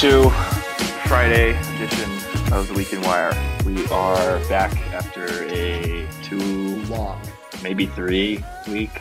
[0.00, 0.30] To
[1.08, 2.10] Friday edition
[2.54, 3.34] of the Weekend Wire.
[3.66, 7.20] We are back after a two, long.
[7.62, 8.98] maybe three week.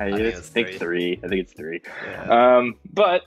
[0.00, 0.78] I it's think three.
[0.78, 1.20] three.
[1.22, 1.82] I think it's three.
[2.02, 2.56] Yeah.
[2.56, 3.24] Um, but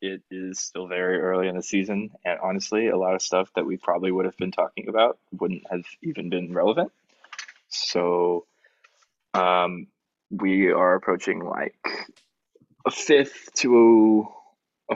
[0.00, 3.66] it is still very early in the season, and honestly, a lot of stuff that
[3.66, 6.92] we probably would have been talking about wouldn't have even been relevant.
[7.68, 8.46] So,
[9.34, 9.88] um,
[10.30, 11.74] we are approaching like
[12.86, 14.39] a fifth to a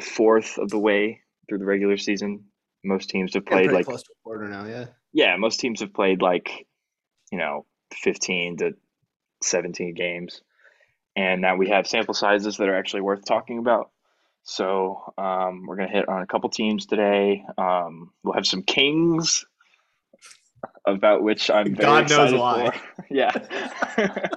[0.01, 2.45] fourth of the way through the regular season.
[2.85, 4.67] Most teams have played like close to a quarter now.
[4.67, 4.87] Yeah.
[5.13, 6.67] yeah, most teams have played like,
[7.33, 8.73] you know, 15 to
[9.43, 10.43] 17 games.
[11.17, 13.91] And now we have sample sizes that are actually worth talking about.
[14.43, 17.45] So um, we're going to hit on a couple teams today.
[17.57, 19.47] Um, we'll have some Kings,
[20.87, 22.71] about which I'm very God knows why.
[22.71, 23.07] for.
[23.11, 23.31] yeah.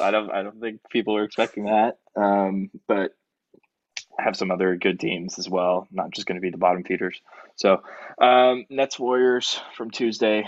[0.00, 1.98] I don't I don't think people are expecting that.
[2.16, 3.12] Um, but
[4.18, 7.20] have some other good teams as well, not just going to be the bottom feeders.
[7.56, 7.82] So
[8.20, 10.42] um, Nets Warriors from Tuesday,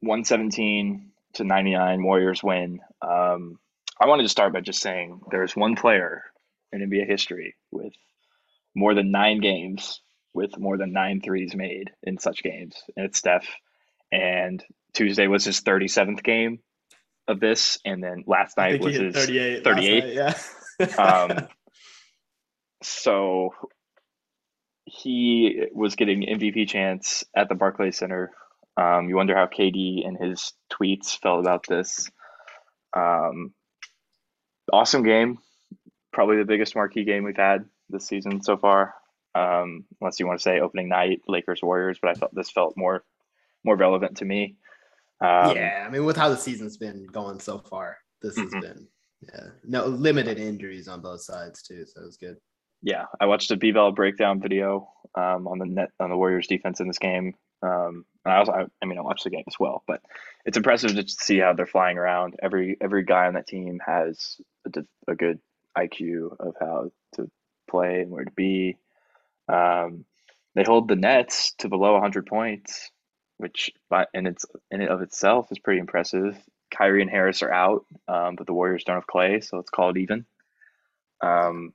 [0.00, 2.04] 117 to 99.
[2.04, 2.80] Warriors win.
[3.02, 3.58] Um,
[4.00, 6.24] I wanted to start by just saying there's one player
[6.72, 7.92] in NBA history with
[8.74, 10.00] more than nine games
[10.34, 13.46] with more than nine threes made in such games, and it's Steph.
[14.12, 16.58] And Tuesday was his 37th game
[17.26, 19.64] of this, and then last night was his 38.
[19.64, 20.04] 38?
[20.04, 20.86] Night, yeah.
[20.98, 21.48] um,
[22.84, 23.50] so
[24.84, 28.30] he was getting MVP chance at the Barclays Center.
[28.76, 32.10] Um, you wonder how KD and his tweets felt about this.
[32.96, 33.54] Um,
[34.72, 35.38] awesome game,
[36.12, 38.94] probably the biggest marquee game we've had this season so far.
[39.34, 42.74] Um, unless you want to say opening night, Lakers Warriors, but I thought this felt
[42.76, 43.04] more
[43.64, 44.56] more relevant to me.
[45.20, 45.84] Um, yeah.
[45.86, 48.60] I mean, with how the season's been going so far, this has Mhm.
[48.60, 48.88] been
[49.22, 51.84] yeah no limited injuries on both sides too.
[51.86, 52.36] So it was good.
[52.84, 56.80] Yeah, I watched a B-Ball breakdown video um, on the net on the Warriors defense
[56.80, 57.34] in this game.
[57.62, 60.02] Um, and I also, I, I mean, I watched the game as well, but
[60.44, 62.34] it's impressive to see how they're flying around.
[62.42, 64.36] Every every guy on that team has
[64.66, 65.38] a, a good
[65.78, 67.30] IQ of how to
[67.70, 68.76] play and where to be.
[69.48, 70.04] Um,
[70.54, 72.90] they hold the Nets to below 100 points,
[73.38, 76.36] which by in its in of itself is pretty impressive.
[76.70, 79.96] Kyrie and Harris are out, um, but the Warriors don't have Clay, so it's called
[79.96, 80.26] even.
[81.22, 81.72] Um,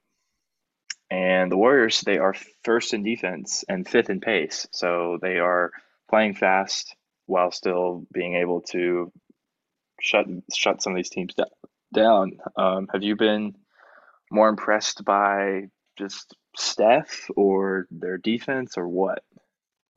[1.11, 4.67] and the Warriors, they are first in defense and fifth in pace.
[4.71, 5.71] So they are
[6.09, 9.11] playing fast while still being able to
[10.01, 10.25] shut
[10.55, 11.35] shut some of these teams
[11.93, 12.37] down.
[12.57, 13.55] Um, have you been
[14.31, 15.63] more impressed by
[15.97, 19.23] just Steph or their defense or what?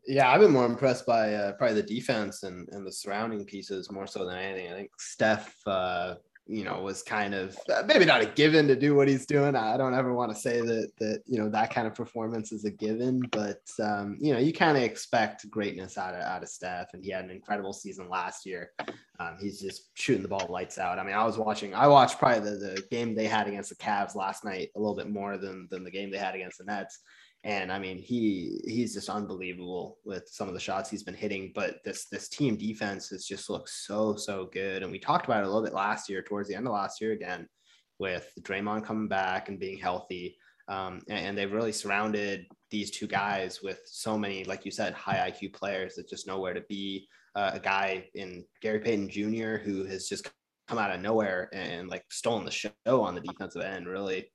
[0.06, 3.90] Yeah, I've been more impressed by uh, probably the defense and, and the surrounding pieces
[3.90, 4.72] more so than anything.
[4.72, 6.16] I think Steph, uh,
[6.46, 9.54] you know, was kind of uh, maybe not a given to do what he's doing.
[9.54, 12.64] I don't ever want to say that that you know that kind of performance is
[12.64, 16.48] a given, but um, you know, you kind of expect greatness out of out of
[16.48, 18.70] Steph, and he had an incredible season last year.
[19.20, 20.98] Um, he's just shooting the ball lights out.
[20.98, 23.76] I mean, I was watching, I watched probably the, the game they had against the
[23.76, 26.64] Cavs last night a little bit more than than the game they had against the
[26.64, 27.00] Nets.
[27.44, 31.52] And I mean, he he's just unbelievable with some of the shots he's been hitting.
[31.54, 34.82] But this this team defense has just looked so so good.
[34.82, 37.00] And we talked about it a little bit last year, towards the end of last
[37.00, 37.48] year again,
[37.98, 40.36] with Draymond coming back and being healthy.
[40.68, 44.94] Um, and, and they've really surrounded these two guys with so many, like you said,
[44.94, 47.08] high IQ players that just know where to be.
[47.34, 49.56] Uh, a guy in Gary Payton Jr.
[49.56, 50.30] who has just
[50.68, 54.30] come out of nowhere and like stolen the show on the defensive end, really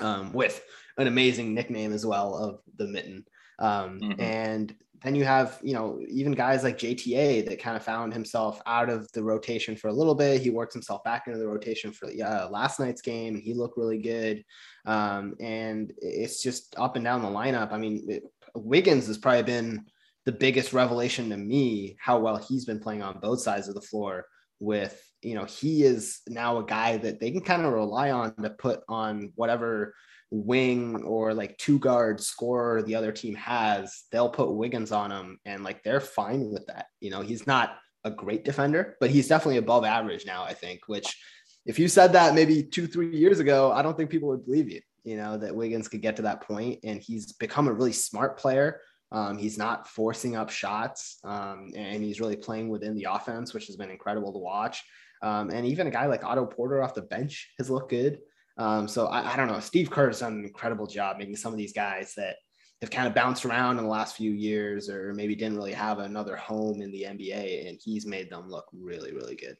[0.00, 0.62] um, with
[0.98, 3.24] an amazing nickname as well of the mitten.
[3.58, 4.20] Um, Mhm.
[4.20, 8.62] And then you have, you know, even guys like JTA that kind of found himself
[8.66, 10.40] out of the rotation for a little bit.
[10.40, 13.34] He worked himself back into the rotation for uh, last night's game.
[13.34, 14.44] He looked really good.
[14.86, 17.72] Um, and it's just up and down the lineup.
[17.72, 18.22] I mean, it,
[18.54, 19.86] Wiggins has probably been
[20.24, 23.80] the biggest revelation to me how well he's been playing on both sides of the
[23.80, 24.26] floor
[24.60, 28.34] with you know he is now a guy that they can kind of rely on
[28.36, 29.94] to put on whatever
[30.30, 35.38] wing or like two guard scorer the other team has they'll put wiggins on him
[35.44, 39.28] and like they're fine with that you know he's not a great defender but he's
[39.28, 41.20] definitely above average now i think which
[41.66, 44.70] if you said that maybe two three years ago i don't think people would believe
[44.70, 47.92] you you know that wiggins could get to that point and he's become a really
[47.92, 48.80] smart player
[49.12, 53.66] um, he's not forcing up shots, um, and he's really playing within the offense, which
[53.66, 54.82] has been incredible to watch.
[55.22, 58.18] Um, and even a guy like Otto Porter off the bench has looked good.
[58.58, 59.60] Um, so I, I don't know.
[59.60, 62.36] Steve Kerr has done an incredible job making some of these guys that
[62.82, 66.00] have kind of bounced around in the last few years, or maybe didn't really have
[66.00, 69.56] another home in the NBA, and he's made them look really, really good.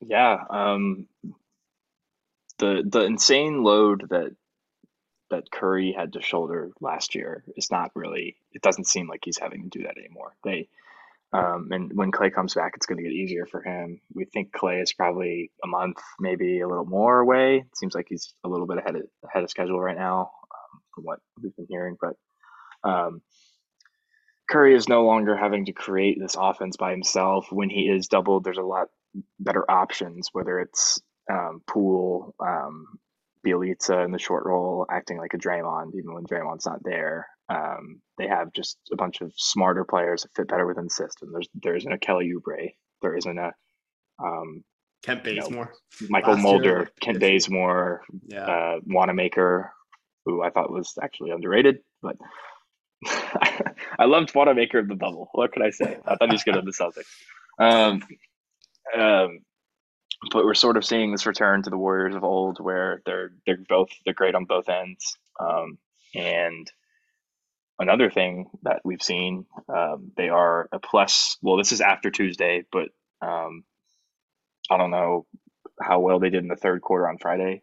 [0.00, 1.06] Yeah, um,
[2.58, 4.34] the the insane load that
[5.30, 8.36] that Curry had to shoulder last year is not really.
[8.52, 10.36] It doesn't seem like he's having to do that anymore.
[10.42, 10.68] They
[11.32, 14.00] um, and when Clay comes back, it's going to get easier for him.
[14.14, 17.58] We think Clay is probably a month, maybe a little more away.
[17.58, 20.80] It seems like he's a little bit ahead of ahead of schedule right now, um,
[20.94, 21.96] from what we've been hearing.
[22.00, 22.14] But
[22.88, 23.22] um,
[24.48, 27.48] Curry is no longer having to create this offense by himself.
[27.50, 28.88] When he is doubled, there's a lot
[29.40, 31.00] better options, whether it's
[31.30, 32.86] um, Poole, um,
[33.44, 37.26] Bjelica in the short roll, acting like a Draymond, even when Draymond's not there.
[37.48, 41.30] Um, they have just a bunch of smarter players that fit better within the system.
[41.32, 43.52] There's there isn't a Kelly Oubre, there isn't a
[44.22, 44.64] um,
[45.04, 48.44] Kent Bazemore, you know, Mychal Last Mulder, year, Kent Bazemore, yeah.
[48.44, 49.72] uh, Wanamaker,
[50.24, 52.16] who I thought was actually underrated, but
[53.06, 55.28] I loved Wanamaker of the bubble.
[55.32, 55.98] What can I say?
[56.06, 57.04] I thought he was good on the Celtics.
[57.58, 58.02] Um,
[58.94, 59.38] um,
[60.30, 63.64] but we're sort of seeing this return to the Warriors of old, where they're they're
[63.66, 65.16] both they're great on both ends.
[65.40, 65.78] Um,
[66.14, 66.70] and
[67.78, 71.36] another thing that we've seen, um, they are a plus.
[71.42, 72.88] Well, this is after Tuesday, but
[73.20, 73.64] um,
[74.70, 75.26] I don't know
[75.80, 77.62] how well they did in the third quarter on Friday.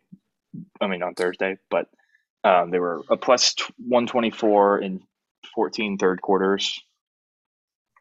[0.80, 1.88] I mean on Thursday, but
[2.44, 5.02] um, they were a plus one twenty four in
[5.54, 6.82] 14 third quarters.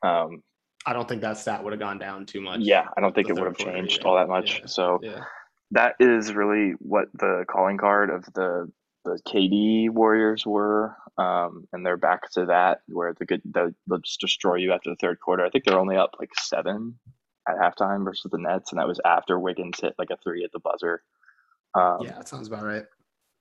[0.02, 0.42] Um,
[0.84, 2.60] I don't think that stat would have gone down too much.
[2.60, 4.08] Yeah, I don't think it would have changed yeah.
[4.08, 4.60] all that much.
[4.60, 4.66] Yeah.
[4.66, 5.24] So yeah.
[5.70, 8.70] that is really what the calling card of the
[9.04, 13.98] the KD Warriors were, um, and they're back to that where the good they'll, they'll
[13.98, 15.44] just destroy you after the third quarter.
[15.44, 16.98] I think they're only up like seven
[17.48, 20.52] at halftime versus the Nets, and that was after Wiggins hit like a three at
[20.52, 21.02] the buzzer.
[21.74, 22.84] Um, yeah, that sounds about right.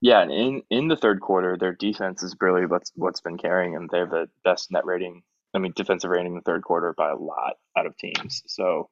[0.00, 3.72] Yeah, and in in the third quarter, their defense is really what's what's been carrying
[3.72, 3.88] them.
[3.90, 5.22] They have the best net rating,
[5.54, 8.42] I mean, defensive rating in the third quarter by a lot out of teams.
[8.46, 8.90] So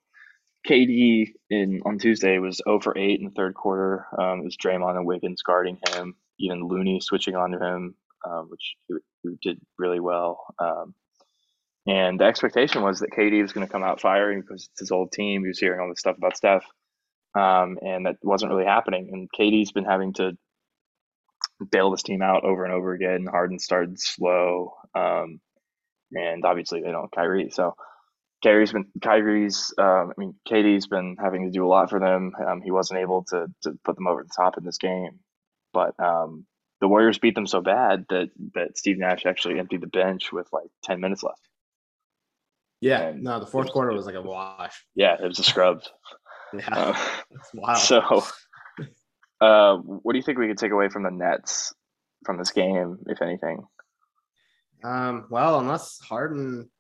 [0.67, 4.07] KD in on Tuesday was 0 for 8 in the third quarter.
[4.19, 7.95] Um, it was Draymond and Wiggins guarding him, even Looney switching on to him,
[8.25, 10.45] um, which he, he, did really well.
[10.59, 10.95] Um,
[11.87, 14.91] and the expectation was that KD was going to come out firing because it's his
[14.91, 15.43] old team.
[15.43, 16.65] He was hearing all this stuff about Steph,
[17.35, 19.11] um, and that wasn't really happening.
[19.13, 20.33] And KD's been having to
[21.71, 23.27] bail this team out over and over again.
[23.31, 25.41] Harden started slow, um,
[26.13, 27.51] and obviously they don't Kyrie.
[27.51, 27.75] So
[28.43, 29.75] Kyrie's been Kyrie's.
[29.79, 32.33] Um, I mean, KD's been having to do a lot for them.
[32.47, 35.21] Um, he wasn't able to to put them over the top in this game,
[35.73, 36.47] but um,
[36.81, 40.49] the Warriors beat them so bad that that Steve Nash actually emptied the bench with
[40.53, 41.41] like ten minutes left.
[42.81, 44.85] Yeah, and no, the fourth was, quarter was like a wash.
[44.95, 45.83] Yeah, it was a scrub.
[46.55, 46.99] yeah, uh,
[47.55, 47.75] wow.
[47.75, 48.01] So
[49.41, 51.75] uh, what do you think we could take away from the Nets
[52.25, 53.65] from this game, if anything?
[54.83, 56.71] Um, well, unless Harden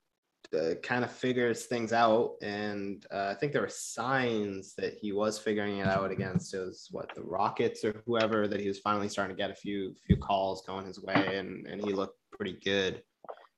[0.55, 5.13] uh, kind of figures things out, and uh, I think there were signs that he
[5.13, 9.09] was figuring it out against was what the Rockets or whoever that he was finally
[9.09, 12.59] starting to get a few few calls going his way, and and he looked pretty
[12.65, 13.03] good.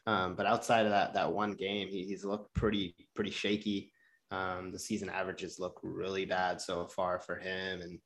[0.06, 3.92] Um, but outside of that that one game, he, he's looked pretty pretty shaky.
[4.30, 7.98] Um, the season averages look really bad so far for him, and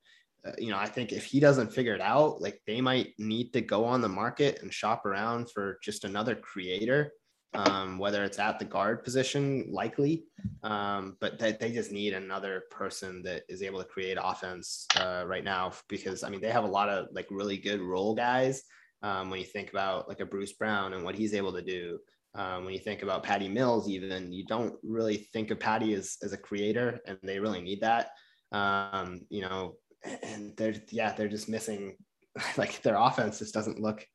[0.46, 3.52] uh, you know, I think if he doesn't figure it out, like they might need
[3.54, 7.12] to go on the market and shop around for just another creator,
[7.56, 10.24] um, whether it's at the guard position, likely,
[10.62, 15.24] um, but they, they just need another person that is able to create offense uh,
[15.26, 18.62] right now because I mean they have a lot of like really good role guys.
[19.02, 21.98] Um, when you think about like a Bruce Brown and what he's able to do,
[22.34, 26.16] um, when you think about Patty Mills, even you don't really think of Patty as,
[26.22, 28.10] as a creator, and they really need that.
[28.52, 29.74] Um, you know,
[30.22, 31.96] and they're yeah they're just missing
[32.56, 34.06] like their offense just doesn't look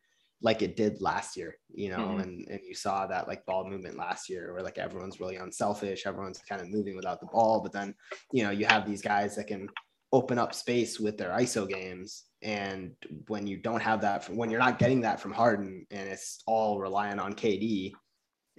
[0.41, 2.21] like it did last year you know mm-hmm.
[2.21, 6.05] and and you saw that like ball movement last year where like everyone's really unselfish
[6.05, 7.93] everyone's kind of moving without the ball but then
[8.31, 9.67] you know you have these guys that can
[10.13, 12.91] open up space with their iso games and
[13.27, 16.41] when you don't have that from when you're not getting that from Harden and it's
[16.48, 17.91] all relying on KD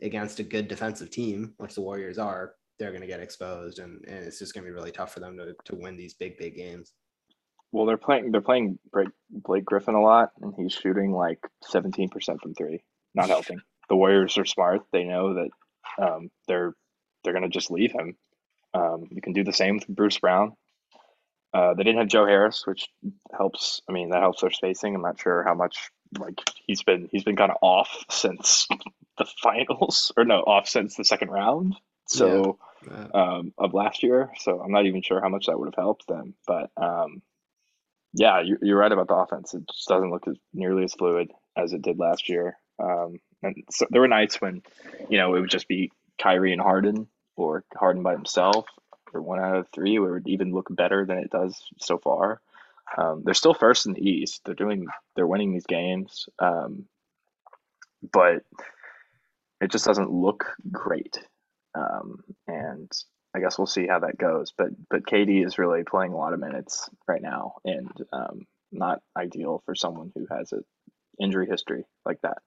[0.02, 4.04] against a good defensive team which the Warriors are they're going to get exposed and,
[4.06, 6.38] and it's just going to be really tough for them to, to win these big
[6.38, 6.92] big games
[7.72, 8.30] well, they're playing.
[8.30, 8.78] They're playing
[9.30, 12.82] Blake Griffin a lot, and he's shooting like seventeen percent from three.
[13.14, 13.60] Not helping.
[13.88, 14.82] The Warriors are smart.
[14.92, 15.50] They know that
[16.02, 16.74] um, they're
[17.24, 18.16] they're going to just leave him.
[18.74, 20.52] Um, you can do the same with Bruce Brown.
[21.54, 22.88] Uh, they didn't have Joe Harris, which
[23.36, 23.80] helps.
[23.88, 24.94] I mean, that helps their spacing.
[24.94, 28.66] I'm not sure how much like he's been he's been kind of off since
[29.18, 31.74] the finals, or no, off since the second round.
[32.06, 33.06] So yeah.
[33.14, 34.30] um, of last year.
[34.40, 36.34] So I'm not even sure how much that would have helped them.
[36.46, 37.22] But um,
[38.12, 39.54] yeah, you're, right about the offense.
[39.54, 42.58] It just doesn't look as nearly as fluid as it did last year.
[42.82, 44.62] Um, and so there were nights when,
[45.08, 45.90] you know, it would just be
[46.20, 48.66] Kyrie and Harden or Harden by himself
[49.12, 51.98] or one out of three where it would even look better than it does so
[51.98, 52.40] far.
[52.96, 54.42] Um, they're still first in the East.
[54.44, 56.84] They're doing they're winning these games, um,
[58.12, 58.42] but
[59.60, 61.18] it just doesn't look great.
[61.74, 62.90] Um, and
[63.34, 64.52] I guess we'll see how that goes.
[64.56, 69.00] But but KD is really playing a lot of minutes right now, and um, not
[69.16, 70.64] ideal for someone who has an
[71.20, 72.38] injury history like that.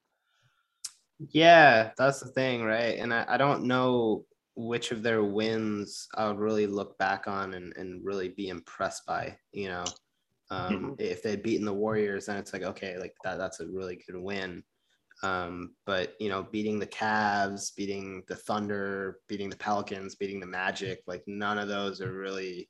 [1.31, 2.97] Yeah, that's the thing, right?
[2.99, 4.25] And I, I don't know
[4.55, 9.05] which of their wins I would really look back on and, and really be impressed
[9.05, 9.37] by.
[9.53, 9.85] You know,
[10.51, 10.93] um, mm-hmm.
[10.99, 14.21] if they'd beaten the Warriors, then it's like okay, like that that's a really good
[14.21, 14.63] win.
[15.24, 20.45] Um, but you know, beating the Cavs, beating the Thunder, beating the Pelicans, beating the
[20.45, 22.69] Magic, like none of those are really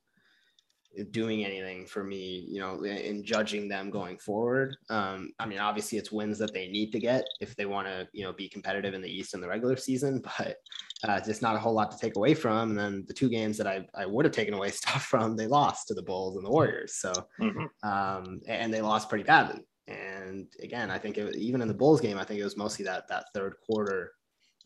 [1.10, 4.76] doing anything for me, you know, in judging them going forward.
[4.88, 8.08] Um, I mean, obviously it's wins that they need to get if they want to,
[8.12, 10.56] you know, be competitive in the East in the regular season, but
[11.04, 12.70] uh, just not a whole lot to take away from.
[12.70, 15.46] And then the two games that I, I would have taken away stuff from, they
[15.46, 16.94] lost to the Bulls and the Warriors.
[16.94, 17.88] So, mm-hmm.
[17.88, 19.60] um, and they lost pretty badly.
[19.88, 22.84] And again, I think it, even in the Bulls game, I think it was mostly
[22.86, 24.12] that, that third quarter,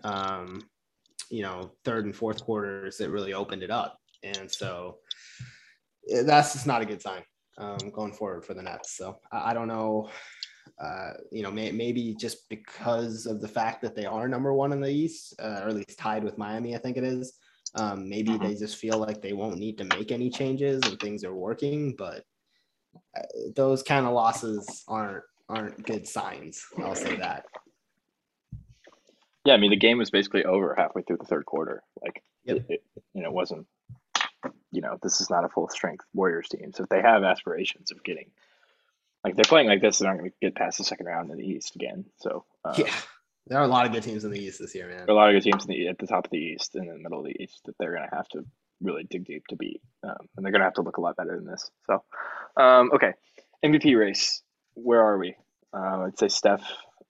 [0.02, 0.62] um,
[1.30, 3.98] you know, third and fourth quarters that really opened it up.
[4.22, 4.98] And so,
[6.24, 7.22] that's just not a good sign
[7.58, 8.96] um, going forward for the Nets.
[8.96, 10.08] So I, I don't know.
[10.80, 14.72] Uh, you know, may, maybe just because of the fact that they are number one
[14.72, 17.34] in the East, uh, or at least tied with Miami, I think it is.
[17.74, 18.44] Um, maybe mm-hmm.
[18.44, 21.94] they just feel like they won't need to make any changes and things are working.
[21.96, 22.24] But
[23.56, 26.64] those kind of losses aren't aren't good signs.
[26.78, 27.44] I'll say that.
[29.44, 31.82] Yeah, I mean the game was basically over halfway through the third quarter.
[32.02, 32.58] Like, yep.
[32.58, 33.66] it, it, you know, it wasn't
[34.72, 36.72] you know, this is not a full strength Warriors team.
[36.72, 38.30] So if they have aspirations of getting,
[39.24, 41.38] like they're playing like this, they're not going to get past the second round in
[41.38, 42.04] the East again.
[42.18, 42.92] So uh, yeah,
[43.46, 44.98] there are a lot of good teams in the East this year, man.
[44.98, 46.74] There are a lot of good teams in the, at the top of the East
[46.74, 48.44] and in the middle of the East that they're going to have to
[48.80, 51.16] really dig deep to beat, um, and they're going to have to look a lot
[51.16, 51.70] better than this.
[51.86, 52.02] So,
[52.56, 53.12] um, okay,
[53.64, 54.42] MVP race,
[54.74, 55.34] where are we?
[55.72, 56.62] Uh, I'd say Steph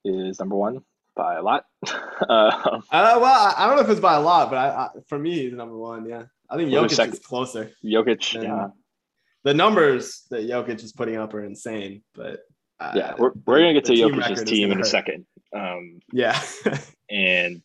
[0.04, 0.80] is number one
[1.16, 1.64] by a lot.
[1.86, 5.44] uh, well, I don't know if it's by a lot, but I, I, for me,
[5.44, 6.08] he's number one.
[6.08, 6.24] Yeah.
[6.48, 7.70] I think Jokic is closer.
[7.84, 8.68] Jokic, yeah.
[9.44, 12.40] The numbers that Jokic is putting up are insane, but
[12.80, 14.86] uh, yeah, we're, we're gonna get to Jokic's team in hurt.
[14.86, 15.26] a second.
[15.54, 16.38] Um, yeah,
[17.10, 17.64] and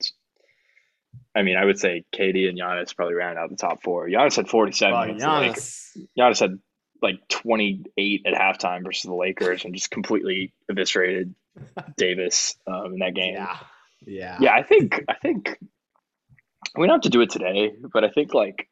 [1.36, 4.08] I mean, I would say KD and Giannis probably round out the top four.
[4.08, 5.22] Giannis had forty-seven.
[5.22, 5.98] Oh, Giannis.
[6.18, 6.60] Giannis had
[7.02, 11.36] like twenty-eight at halftime versus the Lakers, and just completely eviscerated
[11.98, 13.34] Davis um, in that game.
[13.36, 13.58] Yeah,
[14.06, 14.54] yeah, yeah.
[14.54, 15.58] I think I think
[16.78, 18.70] we don't have to do it today, but I think like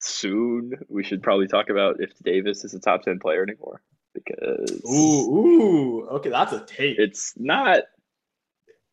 [0.00, 3.80] soon we should probably talk about if Davis is a top 10 player anymore
[4.14, 7.84] because ooh, ooh okay that's a take it's Isn't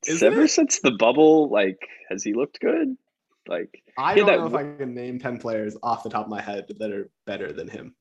[0.07, 0.49] ever it?
[0.49, 1.79] since the bubble like
[2.09, 2.95] has he looked good
[3.47, 6.41] like I don't know if I can name 10 players off the top of my
[6.41, 7.95] head that are better than him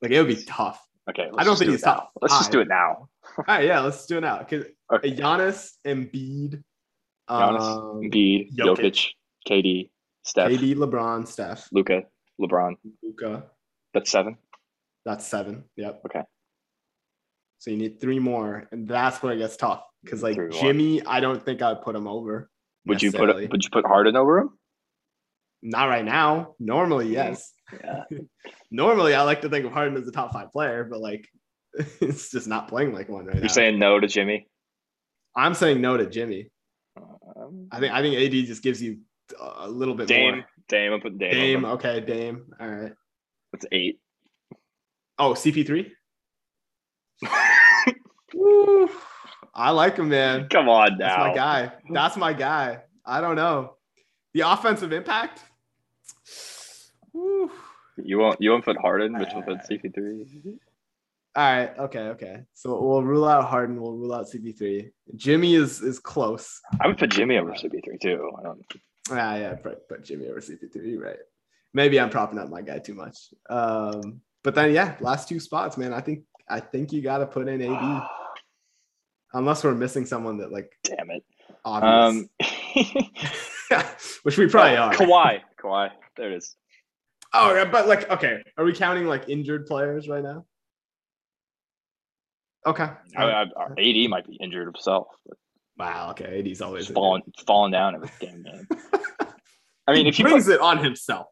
[0.00, 2.68] like it would be tough okay I don't think he's top let's just do it
[2.68, 3.08] now
[3.38, 5.14] all right yeah let's do it now because okay.
[5.14, 6.62] Giannis Embiid
[7.28, 9.08] Giannis um, Embiid Jokic, Jokic
[9.48, 9.90] KD
[10.24, 10.50] Steph.
[10.50, 11.68] KD, LeBron, Steph.
[11.72, 12.02] Luka,
[12.40, 12.74] LeBron.
[13.02, 13.44] Luka.
[13.94, 14.36] That's seven.
[15.04, 15.64] That's seven.
[15.76, 16.02] Yep.
[16.06, 16.22] Okay.
[17.60, 19.82] So you need three more, and that's where it gets tough.
[20.02, 21.12] Because like three Jimmy, more.
[21.12, 22.50] I don't think I'd put him over.
[22.86, 24.58] Would you put Would you put Harden over him?
[25.62, 26.54] Not right now.
[26.58, 27.52] Normally, yes.
[27.72, 28.04] Yeah.
[28.70, 31.28] Normally, I like to think of Harden as a top five player, but like,
[32.00, 33.40] it's just not playing like one right You're now.
[33.40, 34.48] You're saying no to Jimmy.
[35.36, 36.50] I'm saying no to Jimmy.
[36.96, 39.00] Um, I think I think AD just gives you
[39.38, 40.46] a little bit Dame, more.
[40.68, 41.32] Dame, I'm putting Dame.
[41.32, 42.46] Dame, okay, Dame.
[42.58, 42.92] All right.
[43.52, 44.00] That's eight.
[45.18, 45.90] Oh, CP3.
[49.54, 50.48] I like him, man.
[50.48, 51.06] Come on now.
[51.06, 51.72] That's my guy.
[51.90, 52.78] That's my guy.
[53.04, 53.76] I don't know.
[54.34, 55.40] The offensive impact.
[57.12, 60.58] You won't you won't put Harden, which will put CP3.
[61.36, 61.78] All right.
[61.78, 61.98] Okay.
[61.98, 62.42] Okay.
[62.54, 63.80] So we'll rule out Harden.
[63.80, 64.90] We'll rule out CP3.
[65.16, 66.60] Jimmy is is close.
[66.80, 68.30] I would put Jimmy over CP3 too.
[68.38, 68.64] I don't.
[69.10, 71.16] Ah, yeah, put, put Jimmy over CP3, right?
[71.74, 73.16] Maybe I'm propping up my guy too much.
[73.48, 75.92] Um, but then yeah, last two spots, man.
[75.92, 78.02] I think I think you got to put in AD,
[79.32, 80.72] unless we're missing someone that like.
[80.84, 81.24] Damn it.
[81.64, 82.28] Obvious.
[83.70, 83.82] Um,
[84.22, 84.94] which we probably uh, are.
[84.94, 86.56] Kawhi, Kawhi, there it is.
[87.32, 90.46] Oh, yeah, but like, okay, are we counting like injured players right now?
[92.66, 92.88] Okay.
[93.16, 95.08] I, I, AD might be injured himself.
[95.78, 96.10] Wow.
[96.10, 96.42] Okay.
[96.42, 98.66] He's always falling falling down every game, man.
[99.86, 101.28] I mean, he if he brings put, it on himself.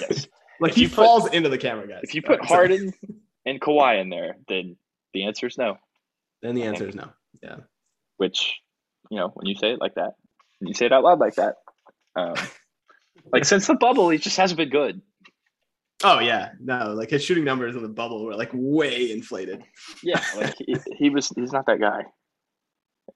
[0.00, 0.26] Yes.
[0.60, 2.00] like if he falls put, into the camera, guys.
[2.02, 3.14] If you put right, Harden so.
[3.44, 4.76] and Kawhi in there, then
[5.12, 5.76] the answer is no.
[6.42, 7.10] Then the answer is no.
[7.44, 7.56] Yeah.
[8.16, 8.54] Which,
[9.10, 10.12] you know, when you say it like that,
[10.58, 11.56] when you say it out loud like that,
[12.16, 12.34] um,
[13.32, 15.02] like since the bubble, he just hasn't been good.
[16.02, 19.62] Oh yeah, no, like his shooting numbers in the bubble were like way inflated.
[20.02, 21.28] Yeah, like he, he was.
[21.34, 22.04] He's not that guy.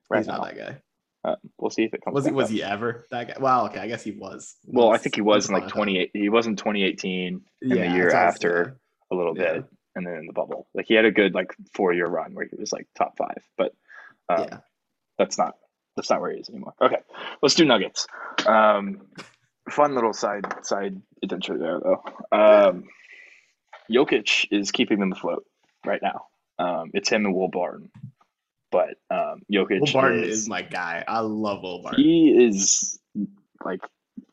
[0.08, 1.30] Right He's now, not that guy.
[1.30, 2.14] Uh, we'll see if it comes.
[2.14, 2.30] Was he?
[2.32, 2.50] Was up.
[2.50, 3.34] he ever that guy?
[3.38, 4.56] Well, okay, I guess he was.
[4.64, 6.10] Well, I think he was once in like upon 28.
[6.14, 8.80] He was in 2018 in Yeah, the year that's what I was after
[9.10, 9.52] a little Yeah.
[9.54, 9.64] bit,
[9.96, 10.68] and then in the bubble.
[10.74, 13.42] Like he had a good like four year run where he was like top five,
[13.58, 13.72] but
[14.28, 14.58] um, Yeah.
[15.18, 15.54] that's not
[15.96, 16.74] that's not where he is anymore.
[16.80, 16.98] Okay,
[17.42, 18.06] let's do Nuggets.
[18.46, 19.02] Um,
[19.70, 22.02] fun little side side adventure there though.
[22.36, 22.84] Um,
[23.90, 25.44] Jokic is keeping them afloat
[25.84, 26.26] right now.
[26.58, 27.90] Um, it's him and Will Barton,
[28.70, 31.04] but um, Jokic Will Barton is, is my guy.
[31.06, 32.02] I love Will Barton.
[32.02, 32.98] he is
[33.64, 33.80] like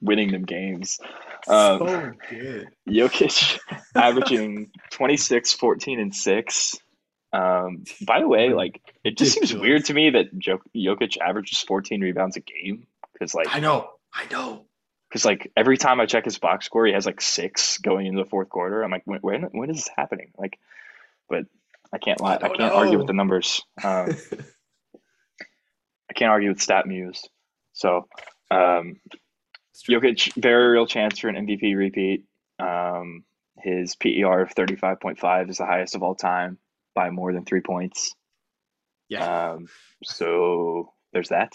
[0.01, 0.99] winning them games.
[1.47, 2.67] Um, so good.
[2.89, 3.59] Jokic
[3.95, 6.77] averaging 26, 14, and 6.
[7.35, 11.59] Um, by the way, like it just seems weird to me that Jo- Jokic averages
[11.59, 13.89] 14 rebounds a game because like I know.
[14.13, 14.65] I know.
[15.09, 18.23] because like every time I check his box score, he has like six going into
[18.23, 18.81] the fourth quarter.
[18.83, 20.31] I'm like, when when, when is this happening?
[20.37, 20.57] Like,
[21.27, 21.43] but
[21.91, 22.35] I can't lie.
[22.35, 23.61] I I, don't can't argue with the numbers.
[23.83, 24.15] Um,
[26.09, 27.25] I can't argue with StatMuse.
[27.73, 28.07] So,
[28.49, 29.01] um,
[29.89, 32.23] Jokic, very real chance for an MVP repeat.
[32.59, 33.25] Um,
[33.57, 36.57] his PER of 35.5 is the highest of all time
[36.95, 38.15] by more than three points.
[39.09, 39.51] yeah.
[39.51, 39.67] Um,
[40.03, 41.53] so there's that.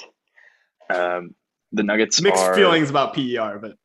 [0.88, 1.34] Um,
[1.72, 3.76] the Nuggets Mixed are feelings about PER, but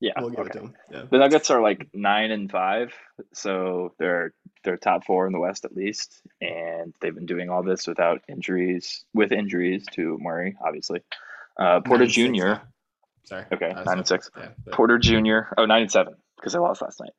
[0.00, 0.74] Yeah, we'll give it to him.
[0.90, 1.02] Yeah.
[1.10, 2.92] The Nuggets are like nine and five,
[3.32, 4.32] so they're
[4.64, 8.22] they're top four in the West at least, and they've been doing all this without
[8.28, 11.00] injuries, with injuries to Murray, obviously.
[11.58, 12.54] Uh, Porter Nine and six Jr.
[13.24, 13.44] Sorry.
[13.52, 14.30] Okay, nine and six.
[14.36, 15.38] Yeah, but- Porter Jr.
[15.58, 17.12] Oh, nine and seven because they lost last night.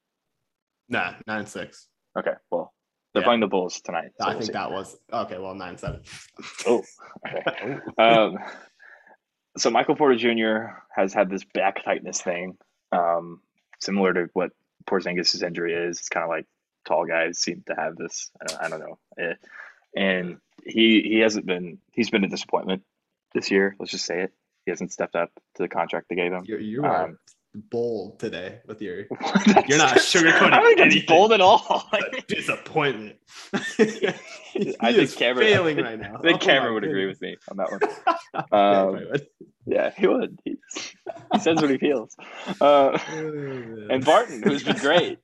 [0.89, 1.88] Nah, nine and six.
[2.17, 2.74] Okay, well
[3.13, 3.25] they're Yeah.
[3.25, 4.11] playing the Bulls tonight.
[4.19, 4.51] so I we'll think see.
[4.53, 5.37] that was okay.
[5.37, 6.01] Well, nine seven.
[6.67, 6.83] Oh,
[7.27, 7.77] okay.
[7.97, 8.38] um,
[9.57, 10.73] so Michael Porter Jr.
[10.95, 12.57] has had this back tightness thing,
[12.91, 13.41] um,
[13.79, 14.51] similar to what
[14.88, 15.99] Porzingis' injury is.
[15.99, 16.45] It's kind of like
[16.88, 18.31] tall guys seem to have this.
[18.41, 19.34] I don't, I don't know, Eh,
[19.95, 21.79] and he he hasn't been.
[21.93, 22.84] He's been a disappointment
[23.34, 23.75] this year.
[23.79, 24.34] Let's just say it.
[24.65, 26.43] He hasn't stepped up to the contract they gave him.
[26.45, 27.17] you you are Um,
[27.55, 28.99] bold today with your
[29.67, 31.89] You're not sugarcoating I don't think it's bold at all.
[32.27, 33.15] disappointment.
[33.53, 36.15] I think Cameron- failing right now.
[36.17, 37.79] I think Oh Cameron would agree with me on that one.
[38.33, 39.27] Yeah, Um, probably
[39.65, 40.39] yeah, he would.
[40.45, 40.57] He,
[41.33, 42.15] he says what he feels.
[42.62, 42.97] Uh,
[43.89, 45.19] and Barton, who's been great.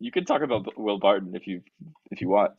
[0.00, 1.62] You can talk about Will Barton if you
[2.10, 2.52] if you want.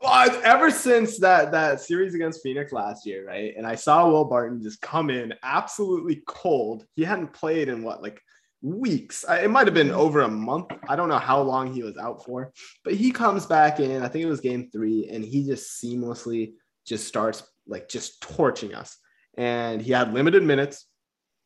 [0.00, 3.54] Well, I- ever since that that series against Phoenix last year, right?
[3.56, 6.86] And I saw Will Barton just come in absolutely cold.
[6.94, 8.20] He hadn't played in what like
[8.62, 9.24] weeks.
[9.28, 10.66] I, it might have been over a month.
[10.88, 12.52] I don't know how long he was out for,
[12.84, 14.02] but he comes back in.
[14.02, 16.52] I think it was game three, and he just seamlessly
[16.86, 18.96] just starts like just torching us.
[19.36, 20.86] And he had limited minutes,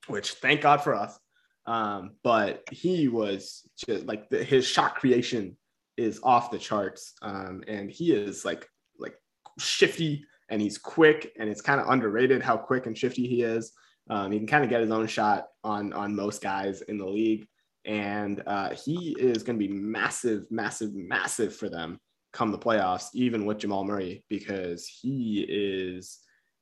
[0.06, 1.18] which thank God for us.
[1.66, 5.56] Um, but he was just like the, his shot creation
[5.96, 7.14] is off the charts.
[7.22, 9.14] Um, and he is like like
[9.58, 13.72] shifty and he's quick and it's kind of underrated how quick and shifty he is.
[14.10, 17.06] Um, he can kind of get his own shot on on most guys in the
[17.06, 17.46] league,
[17.84, 21.98] and uh, he is going to be massive, massive, massive for them
[22.32, 26.18] come the playoffs, even with Jamal Murray, because he is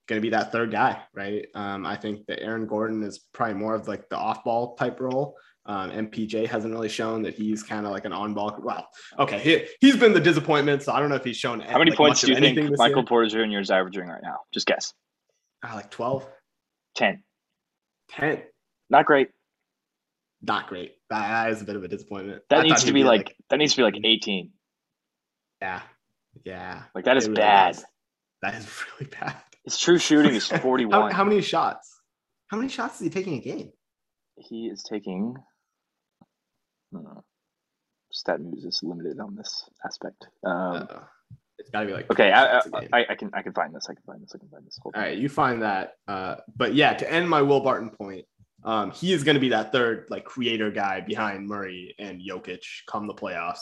[0.09, 1.47] going to be that third guy, right?
[1.55, 5.37] Um, I think that Aaron Gordon is probably more of like the off-ball type role.
[5.67, 8.59] Um, MPJ hasn't really shown that he's kind of like an on-ball.
[8.63, 11.61] Well, okay, he, he's been the disappointment, so I don't know if he's shown.
[11.61, 13.07] How many like, points do you think anything Michael year.
[13.07, 13.61] Porter Jr.
[13.61, 14.39] is averaging right now?
[14.53, 14.95] Just guess.
[15.63, 16.27] Ah, like 12,
[16.97, 17.23] Ten.
[18.11, 18.43] 10.
[18.89, 19.29] Not great.
[20.43, 20.93] Not great.
[21.11, 22.43] That, that is a bit of a disappointment.
[22.49, 24.53] That thought needs to be like, that needs to be like eighteen.
[25.61, 25.83] yeah,
[26.45, 26.85] yeah.
[26.95, 27.77] Like that is really bad.
[27.77, 27.85] is.
[28.43, 28.67] That is
[28.99, 29.37] really bad.
[29.65, 30.91] His true shooting is 41.
[31.11, 32.01] How, how many shots?
[32.49, 33.71] How many shots is he taking a game?
[34.41, 35.37] he is taking.
[38.13, 40.27] StatMuse is limited on this aspect.
[40.45, 41.01] Um, Uh,
[41.59, 43.01] it's got to be like okay, 12 I, a I.
[43.01, 43.87] I, I can I can find this.
[43.91, 44.33] I can find this.
[44.35, 44.79] I can find this.
[44.83, 45.95] Hold All right, you find that.
[46.09, 48.25] Uh, but yeah, to end my Will Barton point,
[48.65, 52.63] um, he is going to be that third like creator guy behind Murray and Jokic
[52.89, 53.61] come the playoffs.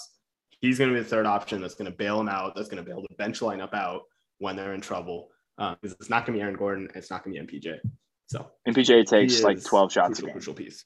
[0.61, 2.55] He's going to be the third option that's going to bail him out.
[2.55, 4.03] That's going to bail the bench lineup out
[4.39, 5.31] when they're in trouble.
[5.59, 6.89] Um, because it's not going to be Aaron Gordon.
[6.95, 7.79] It's not going to be MPJ.
[8.29, 10.33] So MPJ takes like twelve shots a crucial, game.
[10.35, 10.85] crucial piece.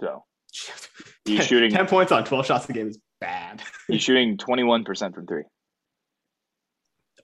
[0.00, 0.24] So
[1.24, 1.70] he's shooting.
[1.70, 3.62] ten points on twelve shots a game is bad.
[3.88, 5.42] He's shooting twenty one percent from three.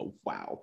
[0.00, 0.62] oh, wow.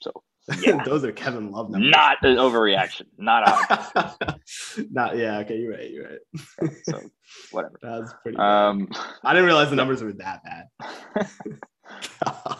[0.00, 0.12] So
[0.60, 1.90] yeah, Those are Kevin Love numbers.
[1.90, 3.02] not an overreaction.
[3.18, 3.44] Not
[4.90, 5.38] Not yeah.
[5.40, 5.90] Okay, you're right.
[5.90, 6.70] You're right.
[6.84, 7.00] so
[7.50, 7.78] whatever.
[7.82, 8.36] That's pretty.
[8.36, 8.44] bad.
[8.68, 8.88] Um,
[9.22, 11.28] I didn't realize the numbers were that bad.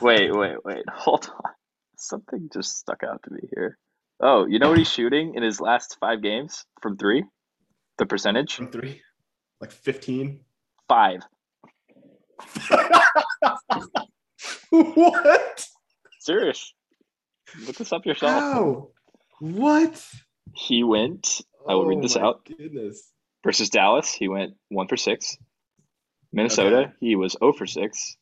[0.00, 0.84] wait, wait, wait.
[0.92, 1.52] Hold on.
[1.96, 3.78] Something just stuck out to me here.
[4.20, 7.24] Oh, you know what he's shooting in his last five games from three?
[7.98, 9.00] The percentage From three,
[9.60, 10.40] like fifteen.
[10.88, 11.20] five.
[14.70, 15.66] what?
[16.20, 16.74] Serious.
[17.66, 18.32] Look this up yourself.
[18.32, 18.88] How?
[19.40, 20.04] What?
[20.54, 21.40] He went.
[21.68, 22.44] I will read this Oh my out.
[22.46, 23.10] Goodness.
[23.44, 25.36] Versus Dallas, he went one for six.
[26.32, 26.92] Minnesota, Okay.
[27.00, 28.16] he was 0 for six.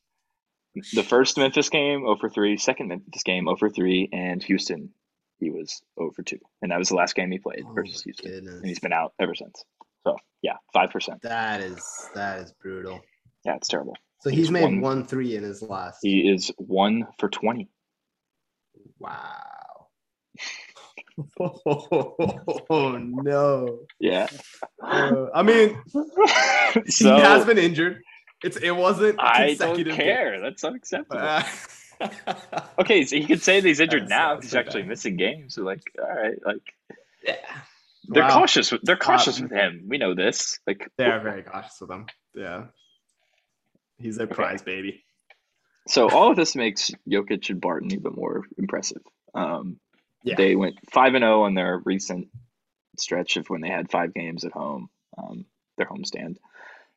[0.95, 2.57] The first Memphis game, 0 for three.
[2.59, 4.09] Second Memphis game, 0 for three.
[4.12, 4.90] And Houston,
[5.38, 6.38] he was 0 for two.
[6.61, 8.47] And that was the last game he played Oh versus Houston.
[8.49, 9.64] And he's been out ever since.
[10.05, 11.23] So yeah, five percent.
[11.23, 13.01] That is that is brutal.
[13.45, 13.97] Yeah, it's terrible.
[14.21, 15.99] So He's he's made one- one three in his last.
[16.03, 17.69] He is one for twenty.
[18.99, 19.88] Wow.
[21.41, 23.81] oh no.
[24.01, 24.29] Yeah.
[24.83, 26.05] Uh, I mean, so
[26.87, 28.03] he has been injured.
[28.45, 30.41] It's it wasn't I don't care.
[30.41, 31.19] That's unacceptable.
[31.19, 31.45] Uh,
[32.81, 34.41] okay, so you could say that he's injured now.
[34.41, 34.88] He's actually bad.
[34.88, 35.55] missing games.
[35.55, 36.62] So like, all right, like
[37.25, 37.37] yeah.
[38.05, 38.35] They're Wow.
[38.41, 38.73] cautious.
[38.73, 39.85] with- They're cautious Um, with him.
[39.88, 40.59] We know this.
[40.67, 42.07] Like They are very cautious with him.
[42.35, 42.67] Yeah.
[43.99, 45.05] He's their prize baby.
[45.88, 49.03] So all of this makes Jokic and Barton even more impressive.
[49.35, 49.79] Um,
[50.25, 50.37] Yeah.
[50.37, 52.29] They went five and zero on their recent
[52.97, 54.88] stretch of when they had five games at home,
[55.19, 56.37] um, their homestand.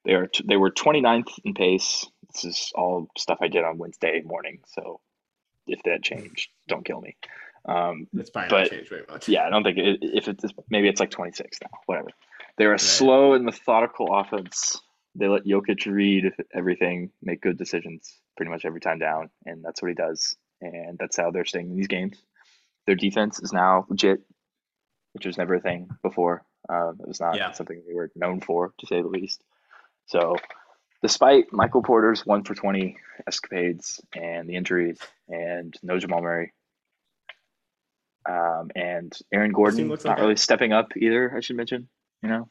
[0.04, 2.06] They are t- they were 29th in pace.
[2.32, 4.62] This is all stuff I did on Wednesday morning.
[4.68, 5.02] So
[5.66, 7.18] if that changed, don't kill me.
[7.68, 9.28] Um, It's probably But- not changed very much.
[9.28, 11.80] yeah, I don't think it, if it's maybe it's like 26 now.
[11.88, 12.10] Whatever.
[12.58, 14.82] They're a slow and methodical offense.
[15.16, 19.82] They let Jokic read everything, make good decisions pretty much every time down, and that's
[19.82, 20.36] what he does.
[20.62, 22.22] And that's how they're staying in these games.
[22.86, 24.22] Their defense is now legit,
[25.14, 26.46] which was never a thing before.
[26.70, 27.52] Um, it was not Yeah.
[27.52, 29.44] something they were known for, to say the least.
[30.08, 30.36] So,
[31.02, 32.98] despite Michael Porter's one for 20
[33.28, 36.54] escapades and the injuries and no Jamal Murray,
[38.30, 41.34] um, and Aaron Gordon looks not like really stepping up either.
[41.36, 41.88] I should mention.
[42.24, 42.50] You know,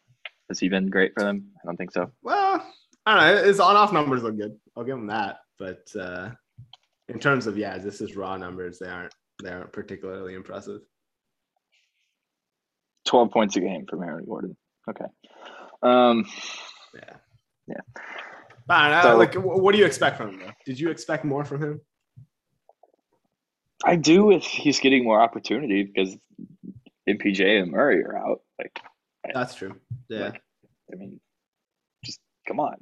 [0.49, 1.47] has he been great for them?
[1.63, 2.11] I don't think so.
[2.23, 2.65] Well,
[3.07, 3.45] I don't know.
[3.45, 4.57] His on-off numbers look good.
[4.77, 5.39] I'll give him that.
[5.59, 6.31] But uh,
[7.09, 8.79] in terms of yeah, this is raw numbers.
[8.79, 10.81] They aren't they aren't particularly impressive.
[13.05, 14.57] Twelve points a game from Aaron Gordon.
[14.89, 15.05] Okay.
[15.83, 16.25] Um,
[16.95, 17.17] Yeah.
[17.67, 18.03] Yeah.
[18.69, 20.39] I don't know, So- like, what do you expect from him?
[20.41, 20.53] Though?
[20.65, 21.81] Did you expect more from him?
[23.85, 26.17] I do if he's getting more opportunity because
[27.09, 28.41] MPJ and Murray are out.
[28.59, 28.81] Like,
[29.33, 29.75] That's true.
[30.09, 30.33] Yeah.
[30.93, 31.21] I mean,
[32.05, 32.77] just come on.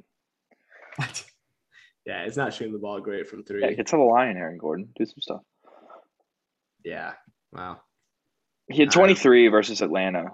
[2.05, 3.61] yeah, it's not shooting the ball great from three.
[3.61, 4.89] Yeah, get to the line, Aaron Gordon.
[4.97, 5.41] Do some stuff.
[6.83, 7.13] Yeah.
[7.51, 7.81] Wow.
[8.69, 10.31] He had Uh, 23 versus Atlanta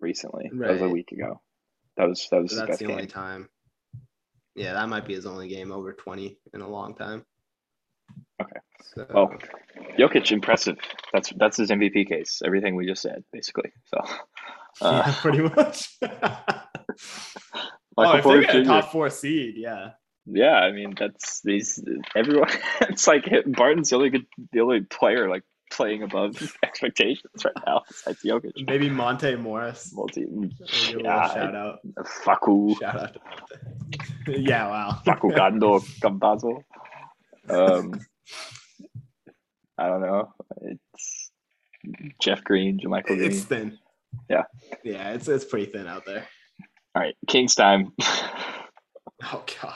[0.00, 0.50] recently.
[0.52, 1.40] That was a week ago.
[1.96, 2.94] That was that was So that's best the game.
[2.94, 3.48] only time.
[4.54, 7.24] Yeah, that might be his only game over 20 in a long time.
[8.40, 8.60] Okay.
[8.94, 9.32] So, Well,
[9.98, 10.78] Jokic impressive.
[11.12, 12.42] That's that's his MVP case.
[12.44, 13.72] Everything we just said, basically.
[13.86, 13.98] So,
[14.80, 15.96] uh, yeah, pretty much.
[17.96, 18.68] oh, if Porter they get a Jr.
[18.68, 19.90] top four seed, yeah.
[20.30, 21.82] Yeah, I mean that's these
[22.14, 22.50] everyone.
[22.82, 27.82] It's like Barton's the only good, the only player like playing above expectations right now.
[27.88, 28.66] Besides Jokic.
[28.66, 29.92] Maybe Monte Morris.
[29.94, 31.78] Multi, We'll give a little yeah, shout out.
[32.24, 33.16] Facu, Shout out
[34.28, 35.00] yeah, wow.
[35.04, 35.80] Facundo.
[37.50, 38.00] Um,
[39.78, 40.32] I don't know.
[40.62, 41.30] It's
[42.20, 43.22] Jeff Green, JaMychal Green.
[43.24, 43.78] It's thin.
[44.28, 44.42] Yeah.
[44.84, 46.26] Yeah, it's it's pretty thin out there.
[46.94, 47.92] All right, Kings time.
[49.32, 49.74] Oh god.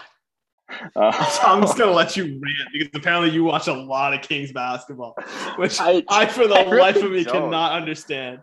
[0.94, 4.52] Uh, I'm just gonna let you rant because apparently you watch a lot of Kings
[4.52, 5.16] basketball,
[5.56, 7.32] which I, I- for the I really life of me don't.
[7.50, 8.38] cannot understand.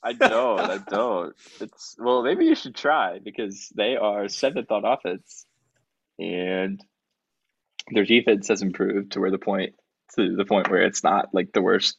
[0.00, 0.60] I don't.
[0.60, 1.34] I don't.
[1.60, 5.44] It's well, maybe you should try because they are seventh on offense,
[6.20, 6.80] and
[7.90, 9.74] their defense has improved to where the point
[10.16, 11.98] to the point where it's not like the worst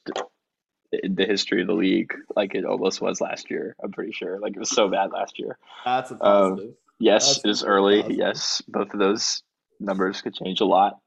[1.04, 3.76] in the history of the league, like it almost was last year.
[3.84, 4.40] I'm pretty sure.
[4.40, 5.58] Like it was so bad last year.
[5.84, 6.74] That's a Um, positive.
[7.00, 8.02] Yes, That's it is early.
[8.02, 8.18] positive.
[8.20, 9.44] Yes, both of those
[9.80, 11.00] numbers could change a lot.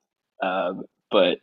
[0.42, 1.38] Um, but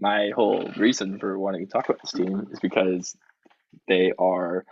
[0.00, 3.16] my whole reason for wanting to talk about this team is because
[3.86, 4.64] they are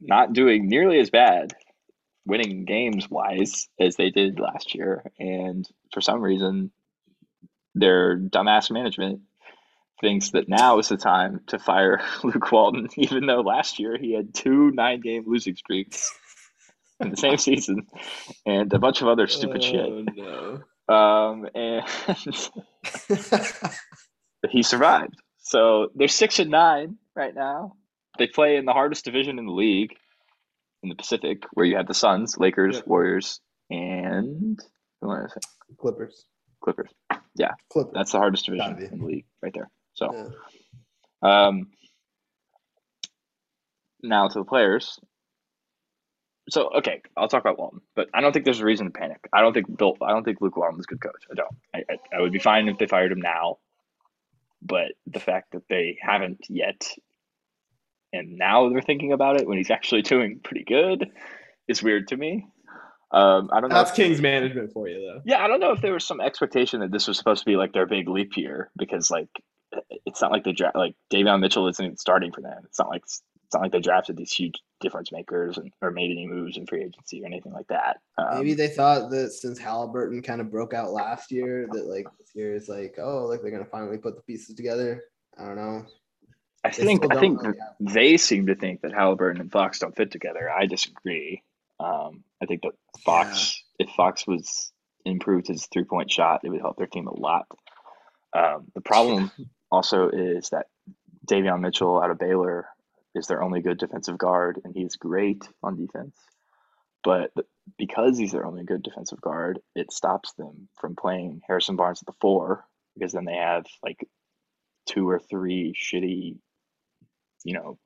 [0.00, 1.54] not doing nearly as bad
[2.24, 5.04] winning games wise as they did last year.
[5.18, 6.70] And for some reason,
[7.76, 9.20] their dumbass management
[10.00, 14.14] thinks that now is the time to fire Luke Walton, even though last year he
[14.14, 16.12] had two nine game losing streaks
[17.00, 17.86] in the same season
[18.46, 19.86] and a bunch of other stupid shit.
[19.86, 20.04] Oh,
[20.88, 21.84] Um, and
[24.50, 25.14] he survived.
[25.38, 27.74] So they're six and nine right now.
[28.18, 29.94] They play in the hardest division in the league,
[30.82, 32.80] in the Pacific, where you have the Suns, Lakers.
[32.86, 34.58] Warriors, and
[35.02, 35.42] who am I saying?
[36.66, 36.90] Clippers.
[37.08, 37.54] Clippers.
[37.70, 37.92] Clippers.
[37.94, 39.70] That's the hardest division in the league, right there.
[39.94, 40.12] So,
[41.22, 41.46] Yeah.
[41.46, 41.70] um,
[44.02, 44.98] now to the players.
[46.48, 49.28] so okay, I'll talk about Walton, but I don't think there's a reason to panic.
[49.32, 49.96] I don't think Bill.
[50.02, 51.24] I don't think Luke Walton's a good coach.
[51.30, 51.56] I don't.
[51.74, 53.58] I, I, I would be fine if they fired him now,
[54.62, 56.88] but the fact that they haven't yet,
[58.12, 61.10] and now they're thinking about it when he's actually doing pretty good,
[61.68, 62.46] is weird to me.
[63.16, 63.76] Um, I don't know.
[63.76, 65.22] That's if- Kings management for you, though.
[65.24, 67.56] Yeah, I don't know if there was some expectation that this was supposed to be
[67.56, 69.30] like their big leap year because like
[70.04, 72.62] it's not like they draft like Davion Mitchell isn't even starting for them.
[72.64, 76.10] It's not like it's not like they drafted these huge difference makers and or made
[76.10, 77.98] any moves in free agency or anything like that.
[78.18, 82.06] Um, Maybe they thought that since Haliburton kind of broke out last year, that like
[82.18, 85.04] this year is like, oh, like they're gonna finally put the pieces together.
[85.38, 85.86] I don't know.
[86.64, 87.40] I They think I think
[87.80, 90.50] they seem to think that Haliburton and Fox don't fit together.
[90.50, 91.42] I disagree.
[91.78, 92.72] Um, I think that
[93.04, 94.72] Fox, if Fox was
[95.04, 97.46] improved his three point shot, it would help their team a lot.
[98.36, 99.30] Um, the problem
[99.70, 100.66] also is that
[101.26, 102.68] Davion Mitchell out of Baylor
[103.14, 106.16] is their only good defensive guard, and he's great on defense.
[107.02, 107.30] But
[107.78, 112.06] because he's their only good defensive guard, it stops them from playing Harrison Barnes at
[112.06, 114.06] the four because then they have like
[114.86, 116.36] two or three shitty,
[117.44, 117.78] you know,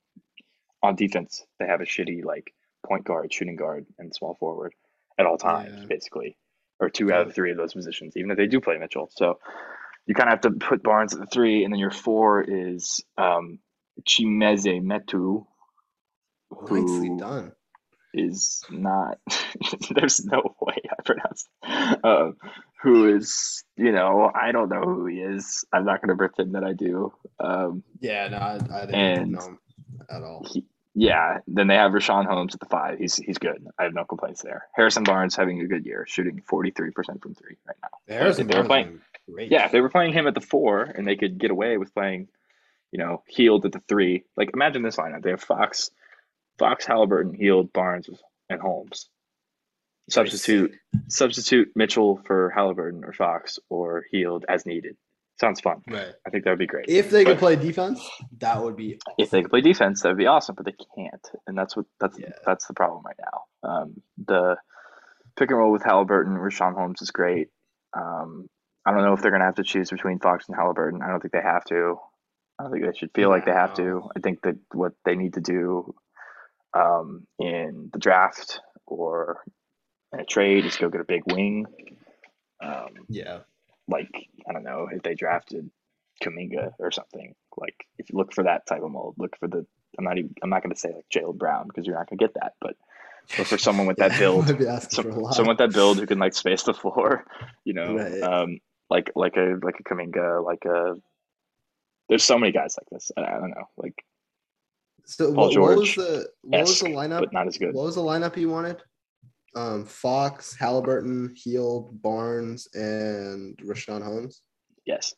[0.83, 2.55] on defense, they have a shitty like
[2.87, 4.73] point guard, shooting guard, and small forward
[5.19, 5.87] at all times, Yeah.
[5.89, 6.37] basically,
[6.79, 9.11] or two out of three of those positions, even if they do play Mitchell.
[9.15, 9.39] So
[10.07, 13.05] you kind of have to put Barnes at the three, and then your four is
[13.19, 13.59] um,
[14.09, 15.45] Chimezie Metu,
[16.51, 17.53] who done.
[18.15, 19.19] is not.
[19.95, 21.47] there's no way I pronounce.
[22.03, 22.37] Um,
[22.83, 25.65] who is you know I don't know who he is.
[25.73, 27.13] I'm not going to pretend that I do.
[27.39, 29.59] Um, Yeah, no, I, I didn't And- know him
[30.09, 30.47] at all.
[30.51, 32.99] he, yeah, then they have Richaun Holmes at the five.
[32.99, 33.65] He's he's good.
[33.79, 34.67] I have no complaints there.
[34.75, 37.89] Harrison Barnes having a good year, shooting 43% from three right now.
[38.15, 39.01] Harrison they were playing-
[39.31, 39.51] great.
[39.51, 41.95] Yeah, if they were playing him at the four and they could get away with
[41.95, 42.29] playing,
[42.91, 44.25] you know, Hield at the three.
[44.37, 45.23] Like imagine this lineup.
[45.23, 45.91] They have Fox,
[46.59, 48.09] Fox, Haliburton, Hield, Barnes,
[48.49, 49.09] and Holmes.
[50.09, 50.75] Substitute
[51.07, 54.97] substitute Mitchell for Haliburton or Fox or Hield as needed.
[55.41, 55.81] Sounds fun.
[55.89, 56.13] Right.
[56.27, 56.87] I think that would be great.
[56.89, 58.07] If they could play defense,
[58.41, 59.15] that would be awesome.
[59.19, 61.87] if they could play defense, that would be awesome, but they can't, and that's what
[61.99, 62.29] that's Yeah.
[62.45, 63.69] that's the problem right now.
[63.69, 64.57] Um, the
[65.39, 67.49] pick and roll with Haliburton, Richaun Holmes is great.
[67.97, 68.49] Um,
[68.85, 71.03] I don't know if they're going to have to choose between Fox and Haliburton.
[71.03, 71.97] I don't think they have to.
[72.59, 74.11] I don't think they should feel like they have to.
[74.15, 75.95] I think that what they need to do
[76.75, 79.43] um, in the draft or
[80.13, 81.67] in a trade is go get a big wing.
[82.63, 83.39] Um, Yeah.
[83.89, 84.30] like I don't
[84.71, 85.71] know if they drafted
[86.23, 87.35] Kuminga or something.
[87.57, 89.67] Like if you look for that type of mold, look for the.
[89.99, 90.35] I'm not even.
[90.43, 92.53] I'm not going to say like Jaylen Brown because you're not going to get that.
[92.61, 92.77] But
[93.39, 94.47] look for someone with that build.
[94.91, 95.35] some, for a lot.
[95.35, 97.25] someone with that build who can like space the floor.
[97.65, 98.23] You know, Right.
[98.23, 100.95] um, like like a like a Kuminga, like a.
[102.09, 103.11] There's so many guys like this.
[103.17, 103.95] I, I don't know, like
[105.07, 107.21] So Paul what, what was George the what was the lineup?
[107.21, 107.73] but not as good.
[107.75, 108.83] What was the lineup you wanted?
[109.57, 114.43] Um, Fox, Haliburton, Hield, Barnes, and Richaun Holmes.
[114.91, 115.15] Yes.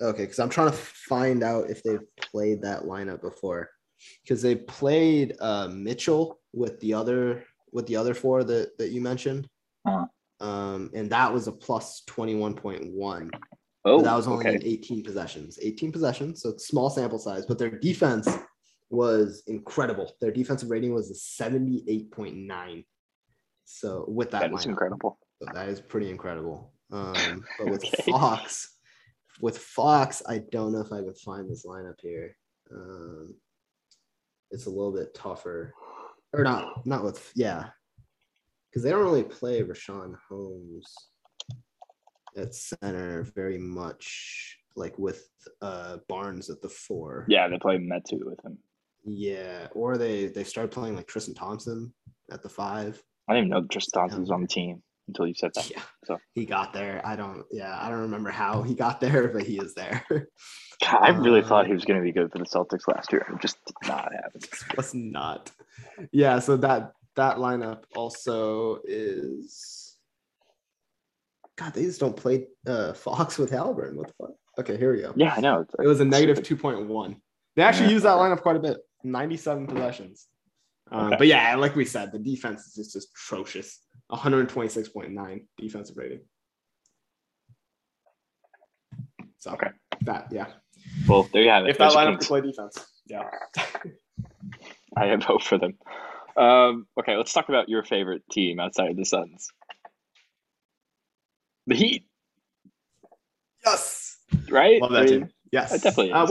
[0.00, 3.70] Okay, because I'm trying to find out if they've played that lineup before.
[4.22, 9.00] Because they played uh, Mitchell with the other with the other four that that you
[9.00, 9.48] mentioned.
[9.86, 10.06] Uh-huh.
[10.46, 13.30] Um, and that was a plus 21.1.
[13.86, 14.56] Oh, but that was only okay.
[14.56, 15.58] in 18 possessions.
[15.62, 18.28] 18 possessions, so it's small sample size, but their defense
[18.90, 20.14] was incredible.
[20.20, 22.84] Their defensive rating was a 78.9.
[23.64, 24.66] So with that, That is lineup.
[24.66, 25.18] incredible.
[25.40, 26.72] So that is pretty incredible.
[26.92, 28.10] Um, but with Okay.
[28.10, 28.75] Fox,
[29.40, 32.36] with Fox, I don't know if I can find this lineup here.
[32.72, 33.34] Um,
[34.50, 35.74] it's a little bit tougher,
[36.32, 36.86] or not?
[36.86, 37.66] Not with yeah,
[38.70, 40.92] because they don't really play Richaun Holmes
[42.36, 45.28] at center very much, like with
[45.62, 47.26] uh, Barnes at the four.
[47.28, 48.58] Yeah, they play Metu with him.
[49.04, 51.92] yeah, or they they started playing like Tristan Thompson
[52.30, 53.02] at the five.
[53.28, 55.70] I didn't even know Tristan Thompson was on the team until you said that.
[55.70, 55.82] Yeah.
[56.04, 57.00] So- he got there.
[57.04, 60.04] I don't yeah, I don't remember how he got there, but he is there.
[60.82, 63.10] God, I really Um, thought he was going to be good for the Celtics last
[63.12, 63.26] year.
[63.32, 64.40] It just did not happen.
[64.76, 65.50] was not.
[66.12, 69.96] Yeah, so that that lineup also is
[71.56, 73.94] God, they just don't play uh Fox with Haliburton.
[73.94, 74.30] What the fuck?
[74.58, 75.12] Okay, here we go.
[75.16, 75.60] Yeah, I know.
[75.60, 77.16] It's, It was a 2.1.
[77.56, 78.78] They actually Yeah, use that lineup quite a bit.
[79.04, 80.26] 97 possessions.
[80.90, 81.16] Um, Okay.
[81.18, 83.80] But yeah, like we said, the defense is just atrocious.
[84.10, 86.20] 126.9 defensive rating.
[89.38, 89.68] So Okay.
[90.02, 90.46] that yeah.
[91.08, 91.70] Well, there you have it.
[91.70, 92.18] If that Those are lineup Kings.
[92.18, 93.22] could play defense, yeah.
[94.96, 95.74] I have hope for them.
[96.36, 99.48] Um, okay, let's talk about your favorite team outside of the Suns.
[101.66, 102.06] The Heat,
[103.64, 104.18] Yes.
[104.50, 104.80] right?
[104.80, 105.28] Love I that mean, team.
[105.50, 105.72] Yes.
[105.72, 106.30] it definitely Uh, is.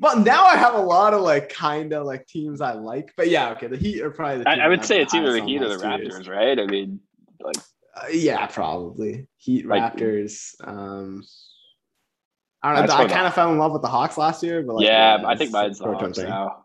[0.00, 3.12] Well, now I have a lot of like kind of like teams I like.
[3.16, 4.44] But yeah, okay, the Heat are probably.
[4.44, 6.20] The I, I would say it's either the Heat or the two years.
[6.20, 6.58] Raptors, right?
[6.58, 7.00] I mean,
[7.40, 7.56] like
[7.96, 10.54] Uh, yeah, probably Heat, Like- Raptors.
[10.64, 11.24] Um,
[12.62, 12.94] I don't know.
[12.94, 15.36] I kind of fell in love with the Hawks last year, but like, yeah, I
[15.36, 16.64] think mine's the Hawks now.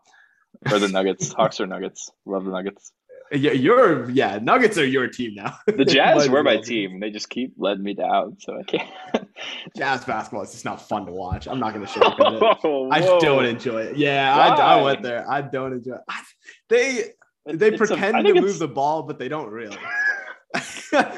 [0.70, 1.32] Or the Nuggets.
[1.38, 2.10] Hawks or Nuggets.
[2.26, 2.90] Love the Nuggets.
[3.32, 4.38] Yeah, you're yeah.
[4.40, 5.58] Nuggets are your team now.
[5.66, 7.00] The Jazz were my team.
[7.00, 8.88] They just keep letting me down, so I can't.
[9.76, 11.48] Jazz basketball is just not fun to watch.
[11.48, 12.18] I'm not gonna show it.
[12.62, 13.20] Whoa, I whoa.
[13.20, 13.96] don't enjoy it.
[13.96, 15.28] Yeah, I, I went there.
[15.28, 16.00] I don't enjoy it.
[16.08, 16.22] I,
[16.68, 17.04] they
[17.46, 19.76] they it's pretend I to move it's- the ball, but they don't really.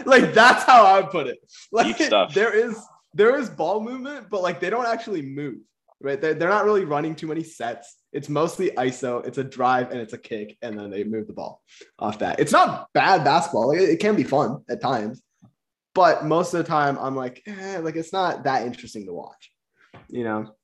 [0.07, 1.39] like that's how I put it.
[1.73, 2.33] Like stuff.
[2.33, 2.81] there is
[3.15, 5.59] there is ball movement, but like they don't actually move.
[6.01, 6.21] Right?
[6.21, 7.97] They're, they're not really running too many sets.
[8.17, 9.25] It's mostly ISO.
[9.27, 11.63] It's a drive and it's a kick, and then they move the ball
[11.99, 12.41] off that.
[12.41, 13.69] It's not bad basketball.
[13.69, 15.23] Like, it, it can be fun at times,
[15.95, 19.53] but most of the time I'm like, eh, like it's not that interesting to watch.
[20.09, 20.55] You know,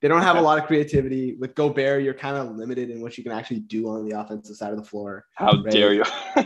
[0.00, 1.36] they don't have a lot of creativity.
[1.38, 4.56] With Gobert, you're kind of limited in what you can actually do on the offensive
[4.56, 5.24] side of the floor.
[5.36, 5.70] How Right.
[5.70, 6.04] dare you?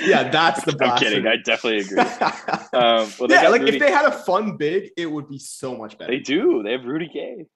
[0.00, 0.76] yeah, that's the.
[0.82, 1.26] I'm kidding.
[1.26, 2.02] I definitely agree.
[2.70, 5.26] Um, well, they yeah, got like Rudy- if they had a fun big, it would
[5.28, 6.12] be so much better.
[6.12, 6.62] they do.
[6.62, 7.46] They have Rudy Gay.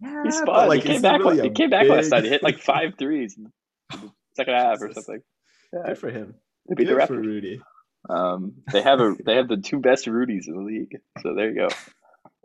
[0.00, 0.68] Yeah, He's but, fun.
[0.68, 1.20] like, he came back.
[1.20, 2.24] really he came back last night.
[2.24, 3.50] He hit like five threes in
[3.90, 5.20] the second half or something.
[5.72, 6.34] Yeah, Good for him.
[6.68, 7.60] they beat the Good for Rudy.
[8.08, 10.96] Um, they have a they have the two best Rudies in the league.
[11.22, 11.68] So there you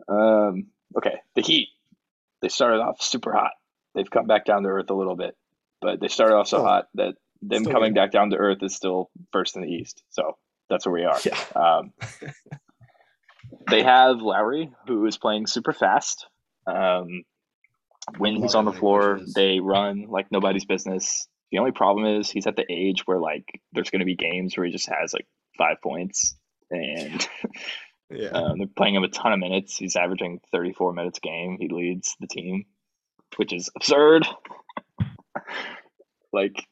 [0.08, 0.14] go.
[0.14, 1.68] Um, okay, the Heat.
[2.42, 3.52] They started off super hot.
[3.94, 5.36] They've come back down to earth a little bit,
[5.82, 8.00] but they started off so Oh, hot that them coming good.
[8.00, 10.02] back down to earth is still first in the East.
[10.10, 10.36] So
[10.70, 11.18] that's where we are.
[11.24, 11.36] Yeah.
[11.54, 11.92] Um,
[13.70, 16.26] they have Lowry, who is playing super fast.
[16.66, 17.24] Um,
[18.18, 21.26] when he's on the floor, they run like nobody's business.
[21.52, 24.56] The only problem is he's at the age where like there's going to be games
[24.56, 25.26] where he just has like
[25.58, 26.36] five points,
[26.70, 27.26] and
[28.10, 28.30] Yeah.
[28.30, 29.76] um, they're playing him a ton of minutes.
[29.76, 31.58] He's averaging 34 minutes a game.
[31.60, 32.64] He leads the team,
[33.36, 34.26] which is absurd.
[36.32, 36.64] like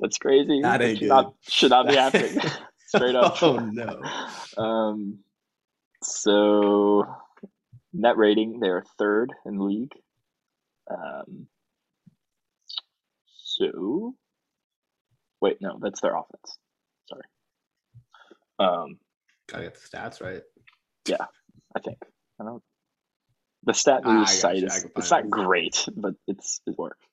[0.00, 0.60] that's crazy.
[0.62, 2.40] That ain't should not should not be happening.
[2.86, 3.42] Straight up.
[3.42, 4.00] Oh no.
[4.62, 5.18] Um,
[6.02, 7.04] so
[7.92, 9.92] net rating, they're third in the league.
[10.90, 11.46] Um,
[13.44, 14.14] so
[15.40, 16.58] wait, no, that's their offense.
[17.08, 17.22] Sorry.
[18.58, 18.98] Um,
[19.48, 20.42] Gotta get the stats right.
[21.08, 21.26] Yeah,
[21.74, 21.98] I think
[22.40, 22.62] I don't.
[23.64, 27.04] The stat Ah, news site is can it's not great, but it's it works.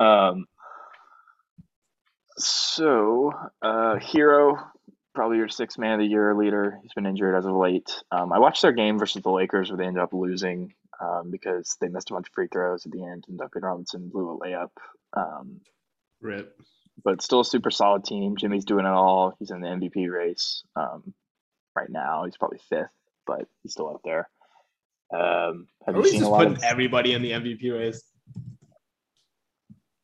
[0.00, 0.46] Um.
[2.38, 4.56] So, uh, Herro,
[5.14, 6.78] probably your six man of the year leader.
[6.82, 8.02] He's been injured as of late.
[8.10, 11.76] Um, I watched their game versus the Lakers where they ended up losing um, because
[11.80, 14.38] they missed a bunch of free throws at the end and Duncan Robinson blew a
[14.38, 14.70] layup.
[15.14, 15.60] Um,
[16.20, 16.56] Rip.
[17.04, 18.36] but still a super solid team.
[18.36, 19.34] Jimmy's doing it all.
[19.38, 21.12] He's in the MVP race um,
[21.74, 22.24] right now.
[22.24, 22.88] He's probably fifth,
[23.26, 24.28] but he's still up there.
[25.12, 26.62] Um, have Are you seen just a lot putting of?
[26.62, 28.02] everybody in the MVP race?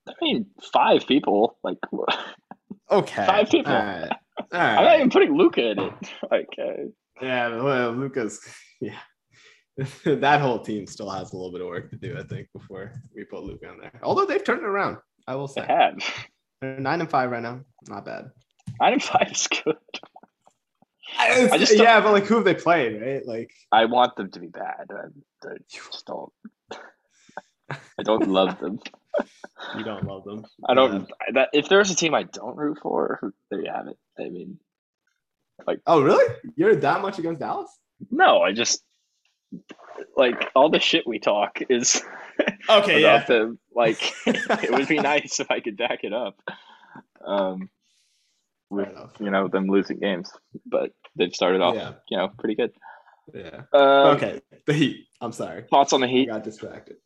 [0.09, 1.57] I mean, five people.
[1.63, 1.79] Like,
[2.91, 3.27] Okay.
[3.27, 3.73] Five people.
[3.73, 4.09] All right.
[4.53, 5.93] All I'm not even putting Luka in it.
[6.31, 6.85] Like, uh,
[7.21, 8.41] Yeah, well, Luka's.
[8.81, 8.99] Yeah.
[10.05, 12.93] that whole team still has a little bit of work to do, I think, before
[13.15, 14.01] we put Luke on there.
[14.03, 15.67] Although they've turned it around, I will they say.
[15.69, 15.95] have.
[16.61, 17.61] They're nine and five right now.
[17.89, 18.31] Not bad.
[18.81, 19.77] Nine and five is good.
[21.17, 23.25] I just yeah, but like who have they played, right?
[23.25, 24.89] Like I want them to be bad.
[24.91, 26.33] I, I just don't.
[27.71, 28.79] I don't love them.
[29.77, 30.45] you don't love them.
[30.69, 31.09] I don't.
[31.33, 33.97] That if there's a team I don't root for, there you have it.
[34.19, 34.59] I mean,
[35.67, 36.35] like Oh, really?
[36.57, 37.71] You're that much against Dallas?
[38.11, 38.83] no, I just
[40.17, 42.03] like all the shit we talk is
[42.69, 43.25] Okay, about yeah.
[43.25, 43.59] them.
[43.75, 46.41] Like, it would be nice if I could back it up.
[47.25, 47.69] Um,
[48.71, 50.31] with you know them losing games,
[50.67, 51.93] but they've started off, Yeah.
[52.11, 52.73] you know, pretty good.
[53.35, 53.63] Yeah.
[53.73, 54.41] Um, Okay.
[54.67, 55.07] The Heat.
[55.21, 55.65] I'm sorry.
[55.71, 56.27] Thoughts on the I Heat?
[56.29, 56.97] got distracted.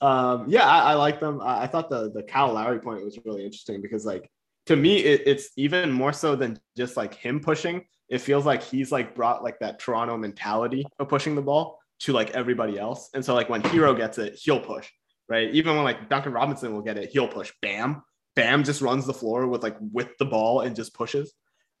[0.00, 1.40] Um, yeah, I, I like them.
[1.42, 4.30] I, I thought the the Kyle Lowry point was really interesting because like
[4.66, 7.84] to me it, it's even more so than just like him pushing.
[8.08, 12.12] It feels like he's like brought like that Toronto mentality of pushing the ball to
[12.12, 13.10] like everybody else.
[13.14, 14.88] And so like when Herro gets it, he'll push,
[15.28, 15.50] right?
[15.54, 17.52] Even when like Duncan Robinson will get it, he'll push.
[17.62, 18.02] Bam,
[18.36, 21.32] bam, just runs the floor with like with the ball and just pushes.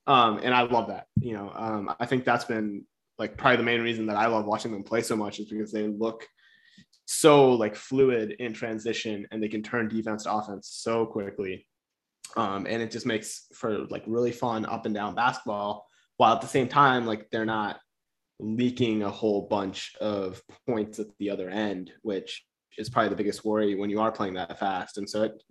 [0.06, 1.06] Um, and I love that.
[1.20, 2.84] You know, um, I think that's been
[3.18, 5.72] like probably the main reason that I love watching them play so much is because
[5.72, 6.26] they look
[7.06, 11.66] so like fluid in transition and they can turn defense to offense so quickly.
[12.36, 15.86] Um, and it just makes for like really fun up and down basketball
[16.18, 17.80] while at the same time like they're not
[18.40, 22.44] leaking a whole bunch of points at the other end, which
[22.78, 24.98] is probably the biggest worry when you are playing that fast.
[24.98, 25.42] And so it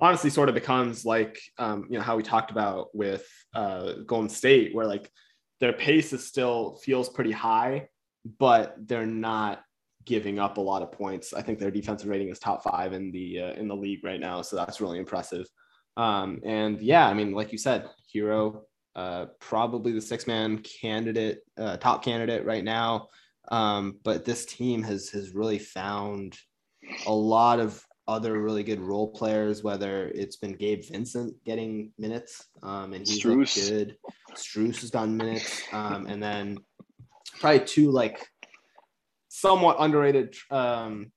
[0.00, 4.28] honestly sort of becomes like um, you know how we talked about with uh, Golden
[4.28, 5.10] State, where like
[5.60, 7.88] their pace is still feels pretty high,
[8.38, 9.62] but they're not
[10.04, 11.32] giving up a lot of points.
[11.32, 14.20] I think their defensive rating is top five in the uh, in the league right
[14.20, 15.46] now, so that's really impressive.
[15.96, 18.62] Um, and yeah, I mean, like you said, Herro,
[18.94, 23.08] uh, probably the six man candidate, uh, top candidate right now.
[23.50, 26.38] Um, but this team has has really found
[27.06, 32.48] a lot of other really good role players, whether it's been Gabe Vincent getting minutes,
[32.62, 33.96] um, and he's looked good.
[34.34, 36.58] Strus has gotten minutes, um, and then
[37.40, 38.26] probably two like
[39.28, 41.12] somewhat underrated, um,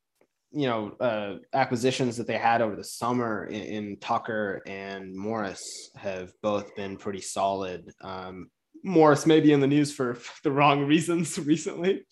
[0.56, 5.92] you know, uh, acquisitions that they had over the summer in, in, Tucker and Morris
[5.98, 7.92] have both been pretty solid.
[8.02, 8.50] Um,
[8.82, 12.06] Morris may be in the news for the wrong reasons recently.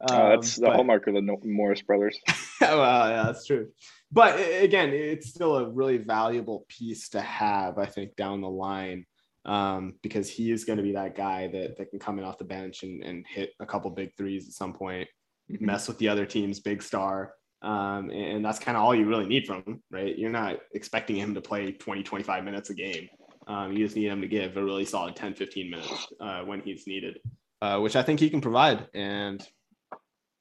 [0.00, 2.18] Um, that's the but, hallmark of the Morris brothers.
[2.60, 3.68] well, yeah, that's true.
[4.10, 9.04] But again, it's still a really valuable piece to have, I think, down the line,
[9.44, 12.38] um, because he is going to be that guy that, that can come in off
[12.38, 15.06] the bench and, and hit a couple big threes at some point,
[15.52, 15.66] mm-hmm.
[15.66, 17.34] mess with the other team's big star.
[17.62, 20.16] Um, and that's kind of all you really need from him, right?
[20.16, 23.08] You're not expecting him to play 20, 25 minutes a game.
[23.46, 26.60] Um, you just need him to give a really solid 10, 15 minutes uh, when
[26.60, 27.18] he's needed,
[27.60, 28.88] uh, which I think he can provide.
[28.94, 29.46] And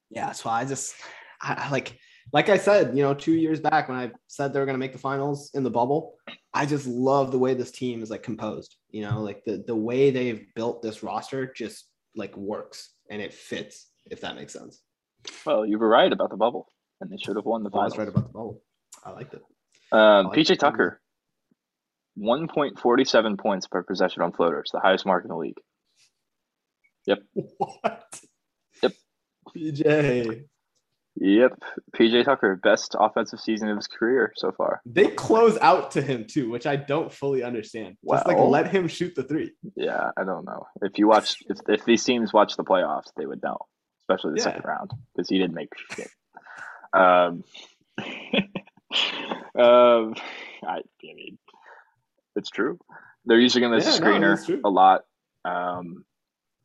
[0.09, 0.95] yeah, so I just
[1.41, 1.97] I, I like
[2.31, 4.79] like I said, you know, two years back when I said they were going to
[4.79, 6.15] make the finals in the bubble,
[6.53, 8.75] I just love the way this team is like composed.
[8.91, 13.33] You know, like the the way they've built this roster just like works and it
[13.33, 13.87] fits.
[14.09, 14.81] If that makes sense.
[15.45, 16.67] Well, you were right about the bubble,
[17.01, 17.93] and they should have won the finals.
[17.93, 18.61] I was right about the bubble.
[19.03, 19.41] I liked it.
[19.91, 20.59] Um, liked PJ.
[20.59, 21.01] Tucker,
[22.15, 25.59] one point forty seven points per possession on floaters, the highest mark in the league.
[27.05, 27.19] Yep.
[27.57, 28.19] What?
[28.83, 28.93] Yep.
[29.55, 30.45] PJ.
[31.21, 31.59] Yep,
[31.97, 34.81] PJ Tucker, best offensive season of his career so far.
[34.85, 37.97] They close out to him too, which I don't fully understand.
[38.09, 39.51] Just like let him shoot the three.
[39.75, 40.67] Yeah, I don't know.
[40.81, 43.57] If you watch, if, if these teams watch the playoffs, they would know,
[44.03, 44.43] especially the yeah.
[44.43, 46.09] second round, because he didn't make shit.
[46.93, 47.43] Um,
[49.55, 50.15] um,
[50.63, 51.37] I, I mean,
[52.35, 52.79] it's true.
[53.25, 55.01] They're using him as yeah, a screener no, a lot.
[55.45, 56.05] Um,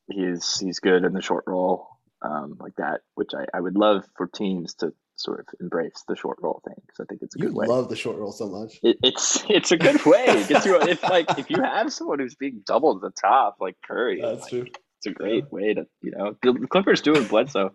[0.08, 1.88] he's he's good in the short roll
[2.22, 6.16] um, like that, which I, I would love for teams to sort of embrace the
[6.16, 7.66] short roll thing because I think it's a you good way.
[7.66, 8.78] Love the short roll so much.
[8.82, 10.24] It, it's it's a good way.
[10.26, 13.56] It gets you if like if you have someone who's being doubled at the top
[13.60, 14.20] like Curry.
[14.20, 14.66] That's like, true.
[14.98, 15.50] It's a great yeah.
[15.50, 17.74] way to you know the Clippers doing Bledsoe.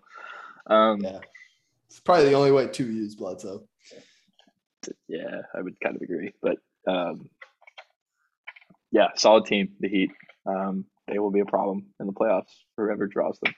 [0.67, 1.19] Um, yeah,
[1.89, 3.63] it's probably the only way to use Bledsoe.
[5.07, 7.29] Yeah, I would kind of agree, but um,
[8.91, 9.73] yeah, solid team.
[9.79, 10.11] The Heat.
[10.45, 12.53] Um, they will be a problem in the playoffs.
[12.77, 13.53] Whoever draws them.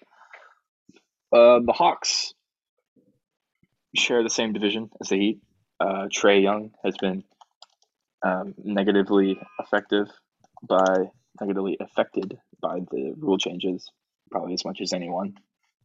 [1.34, 2.34] Uh, the Hawks
[3.96, 5.42] share the same division as the Heat.
[5.80, 7.24] Uh, Trae Young has been
[8.24, 10.08] um, negatively effective
[10.68, 11.10] by
[11.40, 13.90] negatively affected by the rule changes,
[14.30, 15.36] probably as much as anyone.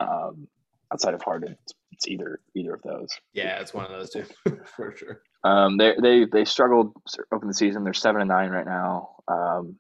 [0.01, 0.49] Um,
[0.93, 3.09] outside of Harden, it's, it's, either either of those.
[3.33, 4.25] Yeah, it's one of those two
[4.77, 5.23] for sure.
[5.45, 6.93] Um, they they they struggled
[7.33, 7.85] open the season.
[7.85, 9.17] They're seven and nine right now.
[9.29, 9.77] Um,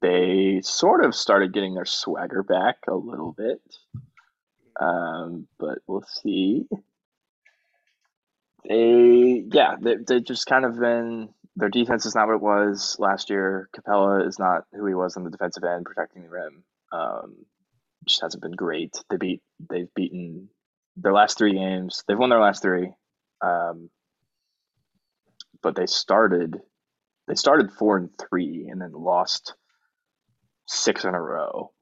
[0.00, 3.60] they sort of started getting their swagger back a little bit.
[4.80, 6.66] Um, but we'll see.
[8.68, 12.96] They, yeah, they, they just kind of been, their defense is not what it was
[12.98, 13.68] last year.
[13.74, 16.62] Capela is not who he was on the defensive end protecting the rim.
[16.92, 17.36] Um,
[18.08, 18.96] just hasn't been great.
[19.10, 20.48] They beat, they've beaten
[20.96, 22.02] their last three games.
[22.06, 22.92] They've won their last three.
[23.44, 23.90] Um,
[25.62, 26.60] but they started,
[27.28, 29.54] they started four and three and then lost
[30.66, 31.72] six in a row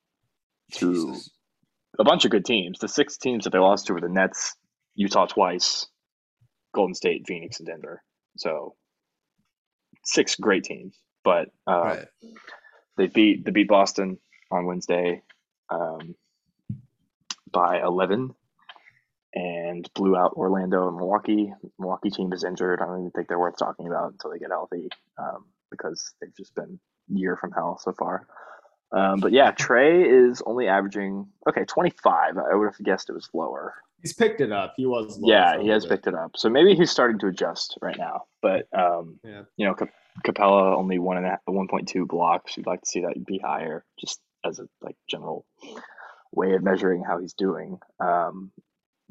[0.73, 1.31] to Jesus.
[1.99, 2.79] a bunch of good teams.
[2.79, 4.57] The six teams that they lost to were the Nets,
[4.95, 5.87] Utah twice,
[6.75, 8.03] Golden State, Phoenix, and Denver.
[8.37, 8.75] So
[10.05, 10.97] six great teams.
[11.23, 12.07] But uh, right.
[12.97, 14.19] they beat they beat Boston
[14.51, 15.23] on Wednesday
[15.75, 16.15] um,
[17.51, 18.35] by eleven
[19.35, 21.53] and blew out Orlando and Milwaukee.
[21.79, 22.81] Milwaukee team is injured.
[22.81, 26.35] I don't even think they're worth talking about until they get healthy um, because they've
[26.37, 28.27] just been year from hell so far.
[28.93, 32.39] Um, but yeah, Trae is only averaging okay twenty five.
[32.39, 33.75] I would have guessed it was lower.
[34.01, 34.75] He's picked it up.
[34.77, 35.19] He was.
[35.23, 35.91] yeah, he has bit.
[35.91, 36.33] picked it up.
[36.37, 38.25] So maybe he's starting to adjust right now.
[38.43, 39.43] But um, yeah.
[39.57, 39.75] you know,
[40.25, 42.57] Capela only one and a one point two blocks.
[42.57, 45.47] You'd like to see that be higher, just as a like general
[46.33, 47.79] way of measuring how he's doing.
[48.01, 48.53] Um,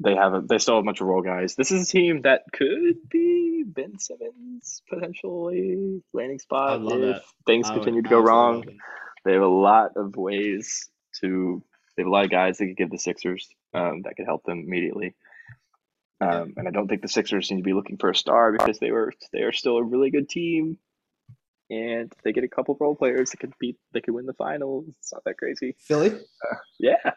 [0.00, 1.54] they have a they still have a bunch of role guys.
[1.54, 7.22] This is a team that could be Ben Simmons potentially landing spot if that.
[7.46, 8.64] things continue to go wrong.
[9.24, 11.62] They have a lot of ways to.
[11.96, 14.42] They have a lot of guys that could give the Sixers um, that could help
[14.44, 15.14] them immediately.
[16.20, 18.78] Um, and I don't think the Sixers seem to be looking for a star because
[18.78, 20.78] they were they are still a really good team,
[21.70, 24.86] and they get a couple role players that could beat they could win the finals.
[24.88, 25.74] It's not that crazy.
[25.78, 27.12] Philly, uh, yeah,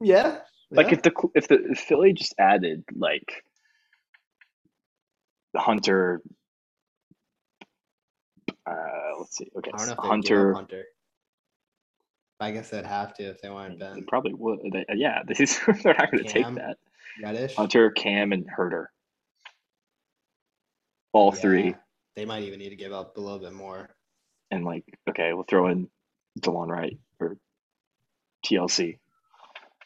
[0.00, 0.38] yeah,
[0.70, 0.92] Like Yeah.
[0.94, 3.44] if the if the if Philly just added like
[5.54, 6.22] the Hunter.
[8.66, 8.74] Uh,
[9.18, 9.50] let's see.
[9.56, 10.52] Okay, I don't know if they Hunter.
[10.52, 10.54] Hunter.
[10.54, 10.84] Hunter.
[12.42, 14.60] I guess they'd have to if they wanted They Ben probably would.
[14.72, 16.54] They, yeah, these they're not going to take Cam.
[16.54, 16.78] that.
[17.22, 17.54] Reddish.
[17.56, 18.86] Hunter, Cam, and Huerter.
[21.12, 21.74] All three, Yeah.
[22.16, 23.88] They might even need to give up a little bit more.
[24.50, 25.88] and like, okay, we'll throw in
[26.40, 27.36] Delon Wright or
[28.44, 28.98] TLC.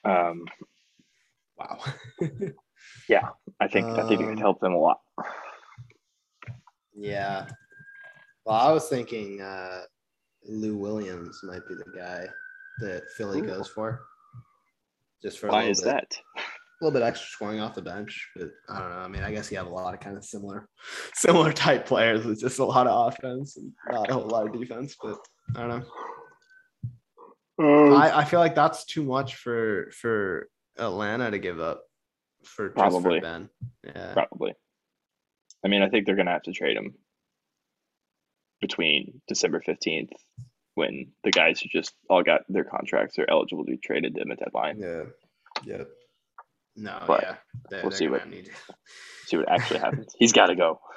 [0.05, 0.45] Um,
[1.59, 1.79] Wow.
[3.09, 5.01] Yeah, I think I think it Um, could help them a lot.
[6.95, 7.47] yeah.
[8.45, 9.83] Well, I was thinking uh,
[10.47, 12.27] Lou Williams might be the guy
[12.81, 13.47] that Philly Ooh.
[13.47, 14.03] goes for.
[15.23, 15.87] Just for Why is bit.
[15.87, 16.19] that?
[16.81, 18.97] A little bit extra scoring off the bench, but I don't know.
[18.97, 20.69] I mean, I guess you have a lot of kind of similar,
[21.15, 24.59] similar type players with just a lot of offense and not a whole lot of
[24.59, 24.97] defense.
[25.01, 25.19] But
[25.57, 25.85] I don't know.
[27.57, 31.85] Um, I, I feel like that's too much for for Atlanta to give up
[32.45, 33.21] for Probably.
[33.21, 33.49] for Ben.
[33.85, 34.55] Yeah, Probably.
[35.65, 36.95] I mean, I think they're going to have to trade him
[38.61, 40.11] between December 15th
[40.75, 44.29] when the guys who just all got their contracts are eligible to be traded in
[44.29, 44.79] the deadline.
[44.79, 45.03] yeah,
[45.65, 45.85] yeah.
[46.77, 47.37] No, But yeah,
[47.71, 48.51] they, we'll they're see what- need.
[49.27, 50.15] See what actually happens.
[50.19, 50.81] He's got to go.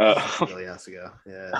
[0.00, 1.10] Uh, really has to go.
[1.26, 1.50] Yeah.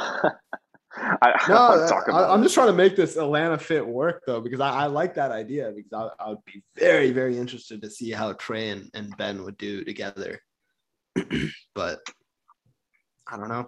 [0.96, 4.22] I, No, I, to talk about I'm just trying to make this Atlanta fit work
[4.26, 7.82] though, because I, I like that idea because I, I would be very, very interested
[7.82, 10.40] to see how Trae and, and Ben would do together.
[11.74, 12.00] but
[13.30, 13.66] I don't know.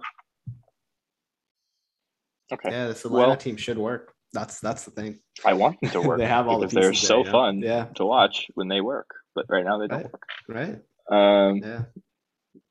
[2.51, 2.70] Okay.
[2.70, 4.14] Yeah, this Atlanta Well- team should work.
[4.32, 5.20] That's that's the thing.
[5.45, 6.18] I want them to work.
[6.18, 7.85] They have all the they're so there, fun Yeah.
[7.97, 10.12] to watch when they work, but right now they don't Right.
[10.12, 10.26] work.
[10.49, 10.82] Right.
[11.11, 11.85] Um, Yeah.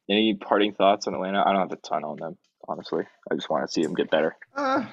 [0.10, 1.44] Any parting thoughts on Atlanta?
[1.46, 2.38] I don't have a ton on them,
[2.68, 3.06] honestly.
[3.32, 4.36] I just want to see them get better.
[4.56, 4.86] Uh,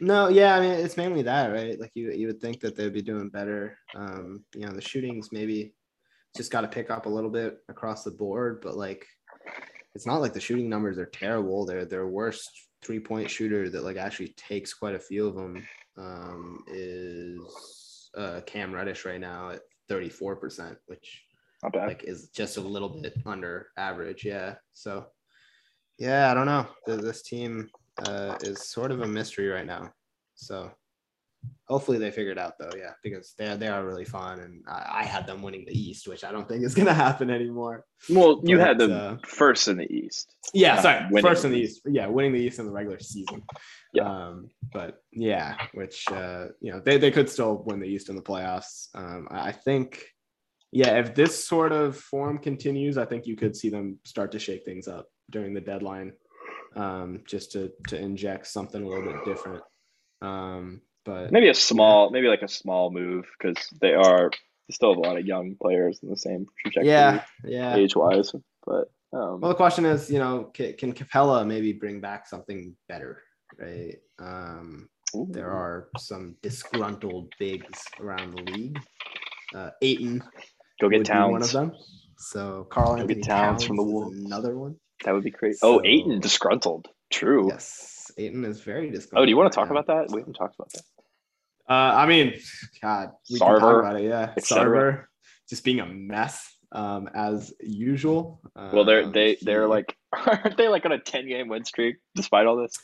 [0.00, 1.78] no, yeah, I mean it's mainly that, right?
[1.78, 3.76] Like you you would think that they'd be doing better.
[3.94, 5.74] Um, you know, the shootings maybe
[6.34, 9.06] just got to pick up a little bit across the board, but like
[9.94, 11.66] it's not like the shooting numbers are terrible.
[11.66, 12.48] They're their worst
[12.82, 15.62] three point shooter that like actually takes quite a few of them
[15.98, 19.60] um, is uh, Cam Reddish right now at
[19.90, 21.22] 34%, which
[21.62, 21.88] Not bad.
[21.88, 24.24] like is just a little bit under average.
[24.24, 24.54] Yeah.
[24.72, 25.06] So
[25.98, 26.66] yeah, I don't know.
[26.86, 27.68] This team
[28.06, 29.92] uh, is sort of a mystery right now.
[30.34, 30.70] So
[31.68, 32.72] hopefully they figure it out though.
[32.76, 36.08] Yeah, because they they are really fun, and I, I had them winning the East,
[36.08, 37.84] which I don't think is gonna happen anymore.
[38.10, 40.34] well, you had them uh, first in the East.
[40.54, 41.82] Yeah, sorry, winning first in the East.
[41.86, 43.42] Yeah, winning the East in the regular season.
[43.92, 44.04] Yeah.
[44.04, 48.16] Um, but yeah, which uh, you know they they could still win the East in
[48.16, 48.88] the playoffs.
[48.94, 50.04] Um, I I think.
[50.76, 54.40] Yeah, if this sort of form continues, I think you could see them start to
[54.40, 56.14] shake things up during the deadline,
[56.74, 59.62] um, just to to inject something a little bit different.
[60.20, 64.30] Um, but Maybe a small, maybe like a small move because they are
[64.68, 67.76] they still have a lot of young players in the same trajectory, yeah, yeah.
[67.76, 68.32] age wise.
[68.66, 72.74] But um, Well, the question is, you know, can, can Capela maybe bring back something
[72.88, 73.22] better,
[73.58, 73.96] right?
[74.18, 74.88] Um,
[75.30, 78.78] there are some disgruntled bigs around the league.
[79.54, 80.22] Uh, Ayton
[80.80, 81.72] go get be one of them.
[82.18, 84.16] So Karl Go Anthony get Towns, Towns from the Wolves.
[84.18, 84.76] another one.
[85.04, 85.32] That would be.
[85.42, 86.88] Oh, So- Ayton disgruntled.
[87.10, 87.46] True.
[87.48, 89.22] Yes, Ayton is very disgruntled.
[89.22, 89.80] Oh, do you want to right talk now.
[89.80, 90.12] about that?
[90.14, 90.82] We haven't talked about that.
[91.68, 92.34] Uh, I mean,
[92.82, 94.04] God, we can talk about it.
[94.04, 94.34] Yeah.
[94.40, 95.04] Sarver
[95.48, 98.40] just being a mess um, as usual.
[98.54, 101.96] Well, they're Um, they they're like aren't they like on a ten game win streak
[102.14, 102.76] despite all this?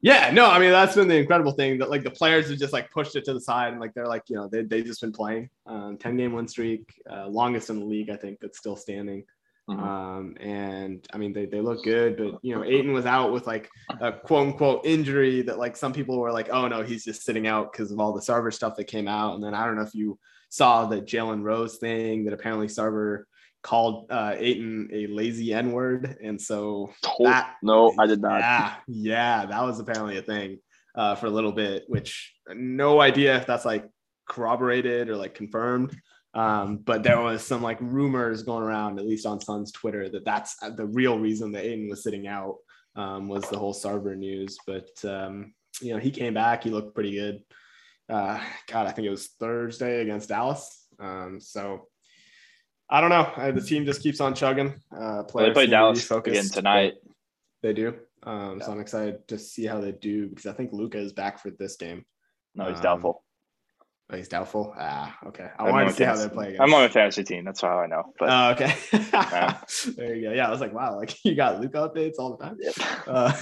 [0.00, 2.72] Yeah, no, I mean that's been the incredible thing that like the players have just
[2.72, 5.00] like pushed it to the side and like they're like you know they they just
[5.00, 8.58] been playing um, ten game win streak, uh, longest in the league I think that's
[8.58, 9.24] still standing.
[9.70, 9.80] Mhm.
[9.80, 13.46] Um, and I mean they they look good, but you know Ayton was out with
[13.46, 13.70] like
[14.00, 17.46] a quote unquote injury that like some people were like oh no he's just sitting
[17.46, 19.82] out because of all the Sarver stuff that came out, and then I don't know
[19.82, 20.18] if you
[20.48, 23.22] saw the Jalen Rose thing that apparently Sarver
[23.62, 28.40] called uh, Ayton a lazy N word, and so that- no, I did not.
[28.40, 30.58] yeah, yeah, that was apparently a thing
[30.94, 33.88] uh, for a little bit, which no idea if that's like
[34.28, 35.96] corroborated or like confirmed.
[36.34, 40.24] Um, but there was some like rumors going around, at least on Sun's Twitter, that
[40.24, 42.56] that's the real reason that Ayton was sitting out
[42.96, 44.56] um, was the whole Sarver news.
[44.66, 47.42] But um, you know, he came back, he looked pretty good.
[48.08, 50.86] Uh, God, I think it was Thursday against Dallas.
[50.98, 51.88] Um, so
[52.92, 53.22] I don't know.
[53.36, 54.74] Uh, the team just keeps on chugging.
[54.94, 56.94] Uh, Well, they play Dallas refocused, again tonight.
[57.62, 57.94] they do.
[58.22, 58.66] Um, Yeah.
[58.66, 61.50] So I'm excited to see how they do because I think Luka is back for
[61.50, 62.04] this game.
[62.54, 63.24] No, he's Um, doubtful.
[64.10, 64.74] Oh, he's doubtful.
[64.78, 65.48] Ah, okay.
[65.58, 66.48] I I'm wanted to see how they play.
[66.48, 66.60] Against.
[66.60, 67.46] I'm on a fantasy team.
[67.46, 68.12] That's how I know.
[68.18, 68.76] But Oh, okay.
[68.92, 69.58] Yeah.
[69.96, 70.34] there you go.
[70.34, 72.58] Yeah, I was like, wow, like you got Luka updates all the time.
[72.60, 72.74] Yep.
[73.06, 73.32] Uh,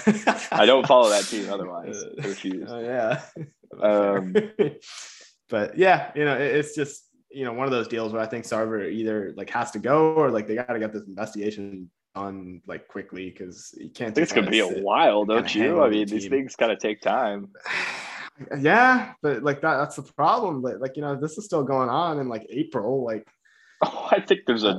[0.52, 2.00] I don't follow that team otherwise.
[2.22, 2.68] I refuse.
[2.70, 3.20] Oh yeah.
[3.82, 4.32] Um,
[5.48, 8.26] but yeah, you know, it- it's just you know one of those deals where I
[8.26, 11.90] think Sarver either like has to go or like they got to get this investigation
[12.14, 14.16] done like quickly because you can't.
[14.16, 15.82] It's gonna be a while, don't you?
[15.82, 17.50] I mean, these things kind of take time.
[18.60, 20.62] yeah, but like that that's the problem.
[20.62, 23.04] But like you know, this is still going on in like April.
[23.04, 23.26] Like,
[23.82, 24.78] oh, I think there's a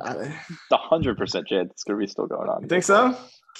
[0.71, 2.63] hundred percent chance it's gonna be still going on.
[2.63, 3.15] You think so?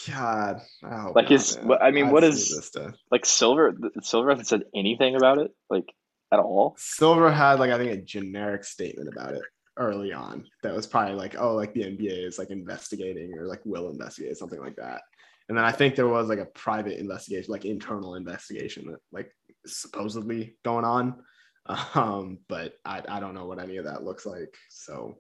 [0.09, 2.71] God, oh, like is I mean, what is
[3.11, 3.73] like Silver?
[4.01, 5.85] Silver hasn't said anything about it, like
[6.31, 6.75] at all.
[6.77, 9.43] Silver had like I think a generic statement about it
[9.77, 13.61] early on that was probably like, oh, like the NBA is like investigating or like
[13.65, 15.01] will investigate something like that.
[15.49, 19.31] And then I think there was like a private investigation, like internal investigation that like
[19.65, 21.15] supposedly going on.
[21.93, 24.53] Um, but I, I don't know what any of that looks like.
[24.69, 25.19] So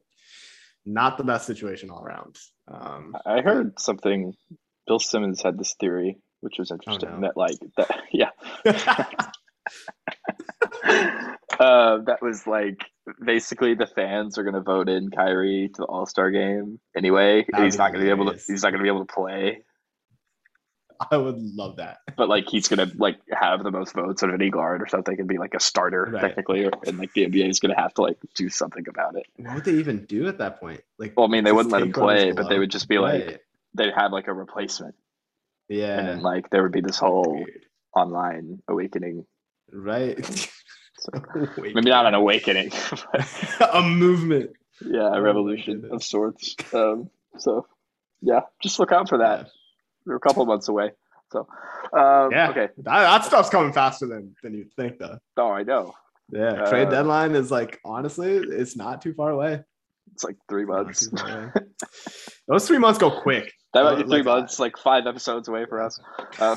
[0.85, 2.35] not the best situation all around.
[2.67, 4.33] Um, I heard something.
[4.87, 7.09] Bill Simmons had this theory, which was interesting.
[7.09, 7.27] Oh no.
[7.27, 8.31] That like that, yeah.
[11.59, 12.83] uh, that was like
[13.23, 17.45] basically the fans are going to vote in Kyrie to the All Star game anyway.
[17.57, 18.39] he's not going to be able to.
[18.47, 19.63] He's not to be able to play.
[21.09, 21.99] I would love that.
[22.15, 25.27] But like he's gonna like have the most votes of any guard or something and
[25.27, 26.21] be like a starter right.
[26.21, 29.25] technically, or, and like the NBA is gonna have to like do something about it.
[29.37, 30.81] What would they even do at that point?
[30.99, 33.25] Like, well, I mean, they wouldn't let him play, but they would just be right.
[33.25, 33.41] like
[33.73, 34.95] they'd have like a replacement.
[35.69, 37.65] Yeah, and then like there would be this whole Weird.
[37.95, 39.25] online awakening.
[39.71, 40.19] Right.
[41.01, 41.11] so,
[41.57, 42.71] maybe not an awakening,
[43.73, 44.51] a movement.
[44.83, 46.55] Yeah, a oh revolution of sorts.
[46.73, 47.67] Um, so
[48.21, 49.49] yeah, just look out for that.
[50.05, 50.91] We're a couple months away.
[51.31, 51.47] So,
[51.93, 55.19] um, yeah, okay, that, that, stuff's coming faster than than you'd think, though.
[55.37, 55.93] Oh, I know.
[56.31, 59.61] Yeah, trade uh, deadline is like honestly, it's not too far away.
[60.13, 61.09] It's like three months.
[62.47, 63.53] Those three months go quick.
[63.73, 65.99] That might be three like, months, like five episodes away for us.
[66.39, 66.55] Uh,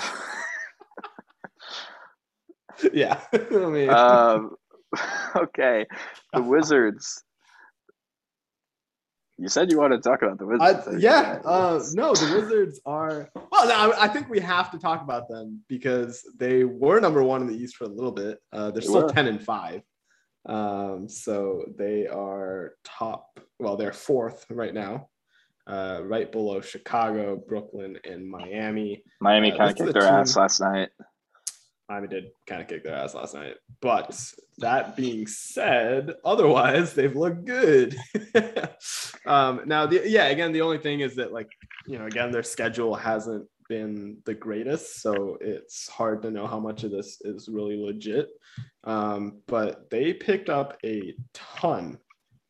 [2.93, 3.91] yeah, I mean.
[3.91, 4.57] um,
[5.37, 5.87] okay,
[6.33, 7.25] the Wizards
[9.37, 10.87] you said you wanted to talk about the Wizards.
[10.87, 13.29] Uh, yeah, uh, no, the Wizards are.
[13.35, 17.41] Well, I, I, think we have to talk about them because they were number one
[17.41, 18.39] in the East for a little bit.
[18.53, 19.09] Uh, they're they still were.
[19.09, 19.83] ten and five,
[20.47, 23.41] um, so they are top.
[23.59, 25.09] Well, they're fourth right now,
[25.67, 29.03] uh, right below Chicago, Brooklyn, and Miami.
[29.21, 30.21] Miami uh, kind of kicked the their team.
[30.21, 30.91] ass last night.
[31.89, 33.57] Miami did kind of kick their ass last night.
[33.81, 34.19] But
[34.59, 37.97] that being said, otherwise they've looked good.
[39.27, 41.51] um, now, the, yeah, again, the only thing is that like
[41.87, 46.59] you know, again, their schedule hasn't been the greatest, so it's hard to know how
[46.59, 48.31] much of this is really legit.
[48.85, 51.99] Um, but they picked up a ton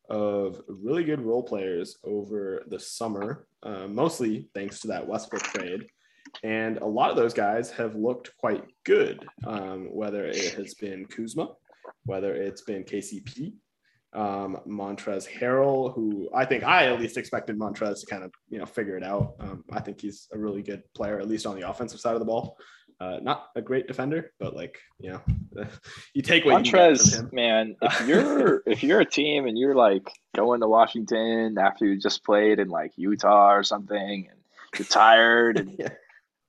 [0.09, 5.87] of really good role players over the summer, uh, mostly thanks to that Westbrook trade.
[6.43, 11.07] And a lot of those guys have looked quite good, um, whether it has been
[11.07, 11.49] Kuzma,
[12.05, 13.55] whether it's been KCP,
[14.15, 18.59] um, Montrezl Harrell, who I think I at least expected Montrez to kind of you
[18.59, 19.35] know figure it out.
[19.41, 22.21] Um, I think he's a really good player, at least on the offensive side of
[22.21, 22.57] the ball.
[23.01, 25.21] Uh, not a great defender, but like you know,
[26.15, 27.75] you take what Montrez, you man.
[27.83, 32.25] If you're if you're a team and you're like going to Washington after you just
[32.25, 34.39] played in like Utah or something, and
[34.79, 35.89] you're tired and yeah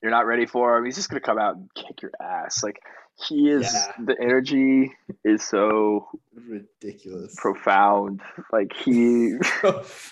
[0.06, 0.86] you're not ready for him.
[0.86, 2.62] He's just gonna come out and kick your ass.
[2.62, 2.80] Like
[3.28, 3.92] he is yeah.
[4.06, 4.94] the energy
[5.24, 8.22] is so ridiculous, profound.
[8.54, 9.34] Like he,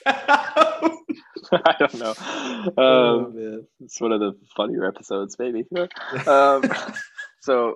[0.08, 0.96] I
[1.78, 2.10] don't know.
[2.10, 5.64] Um, oh, it's one of the funnier episodes, maybe.
[6.26, 6.64] Um,
[7.42, 7.76] so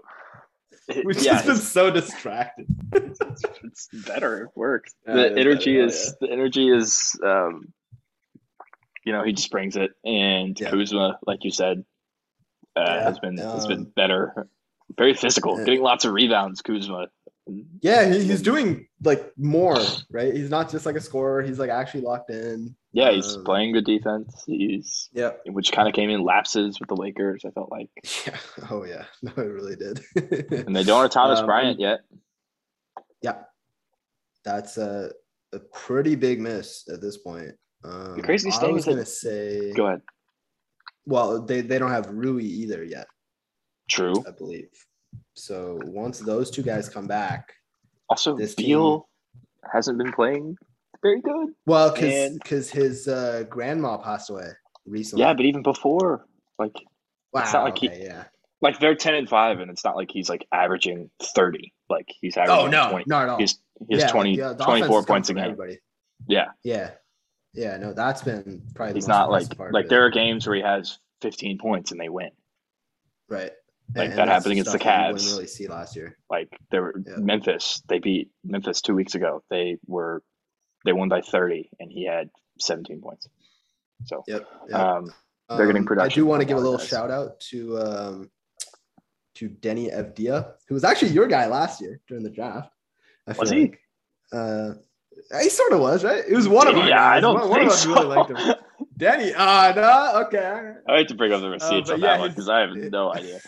[1.05, 2.65] we've yeah, just been so distracted.
[2.93, 3.19] it's,
[3.63, 4.45] it's, better.
[4.45, 4.95] It works.
[5.05, 6.27] Yeah, the energy better, is yeah.
[6.27, 7.15] the energy is.
[7.23, 7.73] Um,
[9.05, 11.85] you know, he just brings it, and Kuzma, like you said,
[12.77, 14.47] uh, yeah, has been um, has been better.
[14.97, 16.61] Very physical, getting lots of rebounds.
[16.61, 17.07] Kuzma.
[17.81, 19.77] Yeah, he, he's doing like more,
[20.11, 20.33] right?
[20.33, 21.41] He's not just like a scorer.
[21.41, 22.75] He's like actually locked in.
[22.91, 24.43] Yeah, he's um, playing good defense.
[24.45, 27.43] He's yeah, which kind of came in lapses with the Lakers.
[27.45, 27.89] I felt like.
[28.25, 28.37] Yeah.
[28.69, 29.03] Oh yeah.
[29.21, 30.01] No, it really did.
[30.51, 31.99] and they don't have Thomas um, Bryant yet.
[33.21, 33.43] Yeah,
[34.43, 35.11] that's a
[35.53, 37.51] a pretty big miss at this point.
[37.83, 39.73] Um, the crazy thing I was gonna say.
[39.73, 40.01] Go ahead.
[41.07, 43.07] Well, they, they don't have Rui either yet.
[43.89, 44.23] True.
[44.27, 44.69] I believe.
[45.33, 47.53] So once those two guys come back,
[48.09, 49.41] also this Beal team,
[49.71, 50.57] hasn't been playing
[51.01, 51.53] very good.
[51.65, 54.49] Well, because because his uh, grandma passed away
[54.85, 55.23] recently.
[55.23, 56.25] Yeah, but even before,
[56.59, 56.73] like,
[57.33, 58.25] wow, it's not like okay, he, yeah,
[58.61, 61.73] like they're ten and five, and it's not like he's like averaging thirty.
[61.89, 62.65] Like he's averaging.
[62.65, 63.37] Oh no, 20, not at all.
[63.37, 65.43] He's he has yeah, 20, like, 24 points a game.
[65.43, 65.79] Everybody.
[66.27, 66.47] Yeah.
[66.63, 66.91] Yeah.
[67.53, 68.95] Yeah, no, that's been probably.
[68.95, 72.29] He's not like like there are games where he has 15 points and they win.
[73.29, 73.51] Right.
[73.95, 75.25] Like And that happened against the Cavs.
[75.31, 76.17] really see last year.
[76.29, 77.15] Like they were Yeah.
[77.17, 77.81] Memphis.
[77.87, 79.43] They beat Memphis two weeks ago.
[79.49, 80.21] They were
[80.85, 82.29] they won by thirty, and he had
[82.59, 83.27] seventeen points.
[84.05, 84.45] So Yep.
[84.73, 85.11] um,
[85.49, 86.87] they're getting Um, I do want to give a little guys.
[86.87, 88.31] shout out to um,
[89.35, 92.71] to Deni Avdija, who was actually your guy last year during the draft.
[93.25, 93.65] I Was feel he?
[93.65, 93.79] like.
[94.31, 94.73] Uh,
[95.41, 96.23] he sort of was, right?
[96.27, 96.87] It was one of them.
[96.87, 97.21] Yeah, I guys.
[97.21, 97.93] don't one, one think of us so.
[97.93, 98.55] really liked him.
[98.99, 100.73] Deni, uh, no, okay.
[100.87, 102.75] I hate to bring up the receipts but on yeah, that one because I have
[102.75, 103.39] no idea.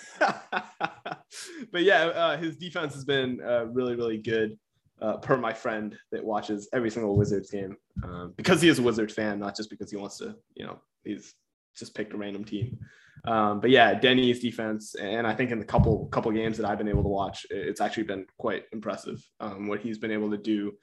[1.72, 4.58] but yeah, uh, his defense has been uh, really, really good.
[5.02, 8.82] Uh, per my friend that watches every single Wizards game, um, because he is a
[8.82, 11.36] Wizards fan, not just because he wants to, you know, he's
[11.74, 12.78] just picked a random team.
[13.26, 16.78] Um, but yeah, Deni's defense, and I think in the couple couple games that I've
[16.78, 20.38] been able to watch, it's actually been quite impressive um, what he's been able to
[20.38, 20.74] do.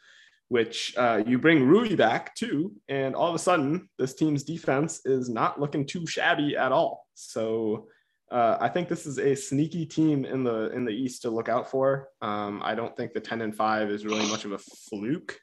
[0.49, 5.05] Which uh, you bring Rui back too, and all of a sudden this team's defense
[5.05, 7.07] is not looking too shabby at all.
[7.15, 7.89] So
[8.31, 11.49] uh, I think this is a sneaky team in the in the East to look
[11.49, 12.11] out for.
[12.23, 15.37] Um, I don't think the ten and five is really much of a fluke.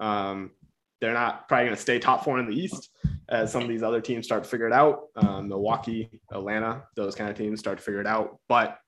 [0.00, 0.52] Um,
[1.00, 2.90] they're not probably going to stay top four in the East
[3.28, 5.08] as some of these other teams start to figure it out.
[5.16, 8.38] Um, Milwaukee, Atlanta, those kind of teams start to figure it out.
[8.48, 8.78] But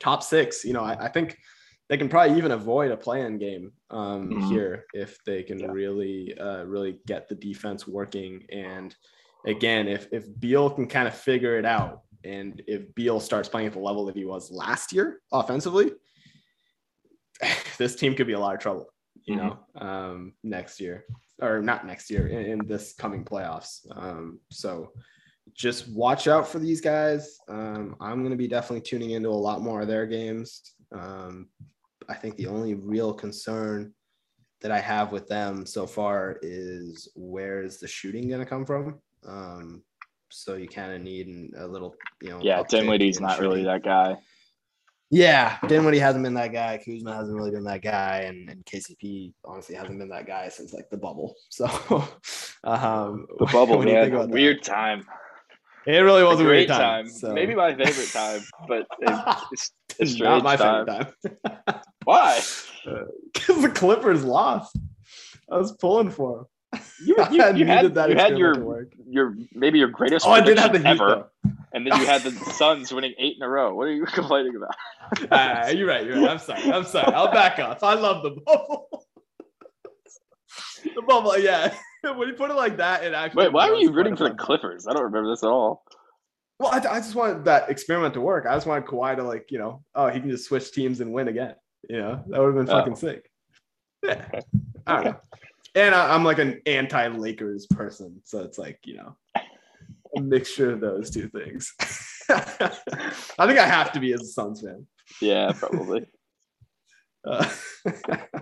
[0.00, 1.36] top six, you know, I, I think
[1.88, 4.42] they can probably even avoid a play-in game um, Mhm.
[4.48, 5.66] here if they can Yeah.
[5.70, 8.46] really, uh, really get the defense working.
[8.50, 8.94] And
[9.44, 13.66] again, if if Beal can kind of figure it out, and if Beal starts playing
[13.66, 15.92] at the level that he was last year offensively,
[17.78, 18.88] this team could be a lot of trouble.
[19.24, 21.06] You know, um, next year
[21.40, 23.86] or not next year in, in this coming playoffs.
[23.90, 24.92] Um, so
[25.54, 27.38] just watch out for these guys.
[27.48, 30.74] Um, I'm going to be definitely tuning into a lot more of their games.
[30.92, 31.48] Um,
[32.08, 33.92] I think the only real concern
[34.60, 38.64] that I have with them so far is where is the shooting going to come
[38.64, 38.98] from?
[39.26, 39.82] Um,
[40.30, 42.40] so you kind of need a little, you know.
[42.42, 44.16] Yeah, uptick Dinwiddie's in not really that guy.
[45.10, 46.80] Yeah, Dinwiddie hasn't been that guy.
[46.84, 50.72] Kuzma hasn't really been that guy, and, and KCP honestly hasn't been that guy since
[50.72, 51.34] like the bubble.
[51.50, 51.66] So,
[52.64, 54.14] um, The bubble, what do you think man.
[54.14, 54.34] about that?
[54.34, 55.04] Weird time.
[55.86, 57.08] It really was a, great weird time.
[57.08, 60.86] so- Maybe my favorite time, but it, it's It's not my time.
[60.86, 62.40] favorite time Why?
[63.32, 64.76] because the Clippers lost.
[65.50, 66.82] I was pulling for them.
[67.04, 70.58] You, you, you had, that you had your your maybe your greatest Oh, I did
[70.58, 71.52] have the Heat ever, though.
[71.72, 73.74] and then you had the Suns winning eight in a row.
[73.74, 74.74] What are you complaining about?
[75.30, 76.04] Ah, you're right.
[76.06, 76.30] You're right.
[76.30, 76.62] I'm sorry.
[76.62, 77.12] I'm sorry.
[77.12, 77.82] I'll back off.
[77.82, 79.06] I love the bubble.
[80.84, 81.38] the bubble.
[81.38, 81.74] Yeah.
[82.02, 83.44] when you put it like that, it actually.
[83.44, 84.34] Wait, why were you rooting for the.
[84.34, 84.86] Clippers?
[84.86, 85.84] I don't remember this at all.
[86.58, 88.46] Well, I, I just wanted that experiment to work.
[88.46, 91.12] I just wanted Kawhi to like, you know, oh, he can just switch teams and
[91.12, 91.54] win again.
[91.90, 92.78] You know, that would have been Oh.
[92.78, 93.30] fucking sick.
[94.02, 94.26] Yeah.
[94.32, 94.40] Okay.
[94.86, 95.16] I don't know.
[95.76, 99.16] And I, I'm like an anti-Lakers person, so it's like you know,
[100.16, 101.72] a mixture of those two things.
[102.30, 104.86] I think I have to be as a Suns fan.
[105.20, 106.06] Yeah, probably.
[107.26, 107.48] Uh,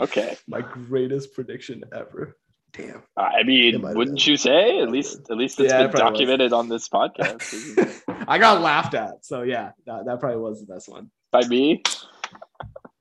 [0.00, 0.36] Okay.
[0.46, 2.36] my greatest prediction ever.
[2.72, 3.02] Damn.
[3.16, 4.78] I mean, wouldn't you say?
[4.80, 6.18] At least, at least it's Yeah, been probably was.
[6.20, 10.72] documented on this podcast I got laughed at, so yeah, that, that probably was the
[10.72, 11.10] best one.
[11.32, 11.82] by me.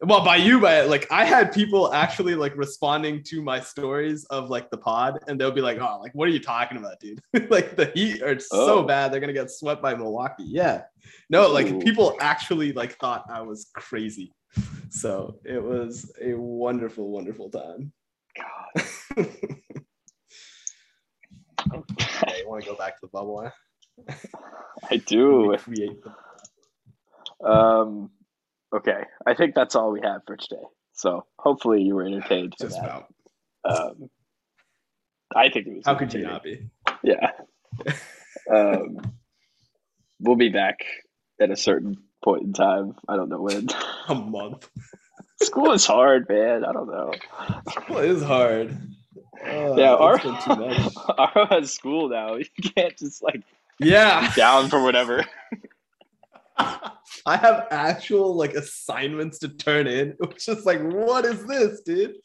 [0.01, 4.49] Well, by you, but like I had people actually like responding to my stories of
[4.51, 7.19] like the pod, and they'll be like, "Oh, like what are you talking about, dude?
[7.49, 8.83] like the Heat are so Oh.
[8.83, 10.83] bad, they're gonna get swept by Milwaukee." Yeah,
[11.31, 11.79] no, like Ooh.
[11.79, 14.31] people actually like thought I was crazy.
[14.89, 17.91] So it was a wonderful, wonderful time.
[18.37, 18.85] God.
[21.73, 23.43] Okay, you want to go back to the bubble?
[23.43, 24.13] Huh?
[24.91, 25.55] I do.
[25.63, 28.11] Create the- Um,
[28.75, 30.63] okay, I think that's all we have for today.
[30.93, 32.55] So hopefully you were entertained.
[32.59, 32.83] just that.
[32.83, 33.13] about.
[33.63, 34.09] Um,
[35.35, 35.85] I think it was.
[35.85, 36.69] How could you not be?
[37.03, 37.31] Yeah.
[38.53, 38.97] um,
[40.19, 40.79] we'll be back
[41.39, 42.95] at a certain point in time.
[43.07, 43.67] I don't know when.
[44.09, 44.69] A month.
[45.41, 46.65] School is hard, man.
[46.65, 47.11] I don't know.
[47.69, 48.75] School is hard.
[49.45, 50.41] Uh, yeah, our too much.
[50.49, 52.35] Aro has school now.
[52.35, 52.45] You
[52.75, 53.43] can't just like
[53.79, 54.33] Yeah.
[54.35, 55.23] down for whatever.
[56.57, 62.15] I have actual like assignments to turn in, which is like, what is this, dude?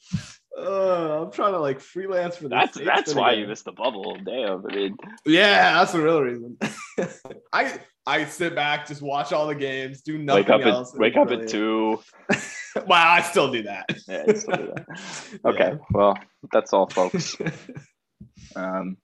[0.57, 4.17] Uh, I'm trying to like freelance for the That's that's why you missed the bubble.
[4.25, 4.65] Damn.
[4.69, 6.59] I mean, Yeah, that's the real reason.
[7.53, 10.93] I I sit back, just watch all the games, do nothing wake up else.
[10.95, 12.01] at wake up at two.
[12.87, 13.85] Wow, I still do that.
[14.09, 14.87] Yeah, still do that.
[15.45, 16.19] Okay, well,
[16.51, 17.37] that's all, folks.
[18.57, 18.97] Um,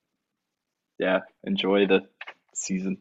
[0.99, 2.07] yeah, enjoy the
[2.55, 2.97] season.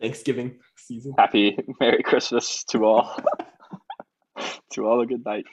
[0.00, 1.14] Thanksgiving season.
[1.18, 3.16] Happy Merry Christmas to all.
[4.72, 5.44] to all a good night.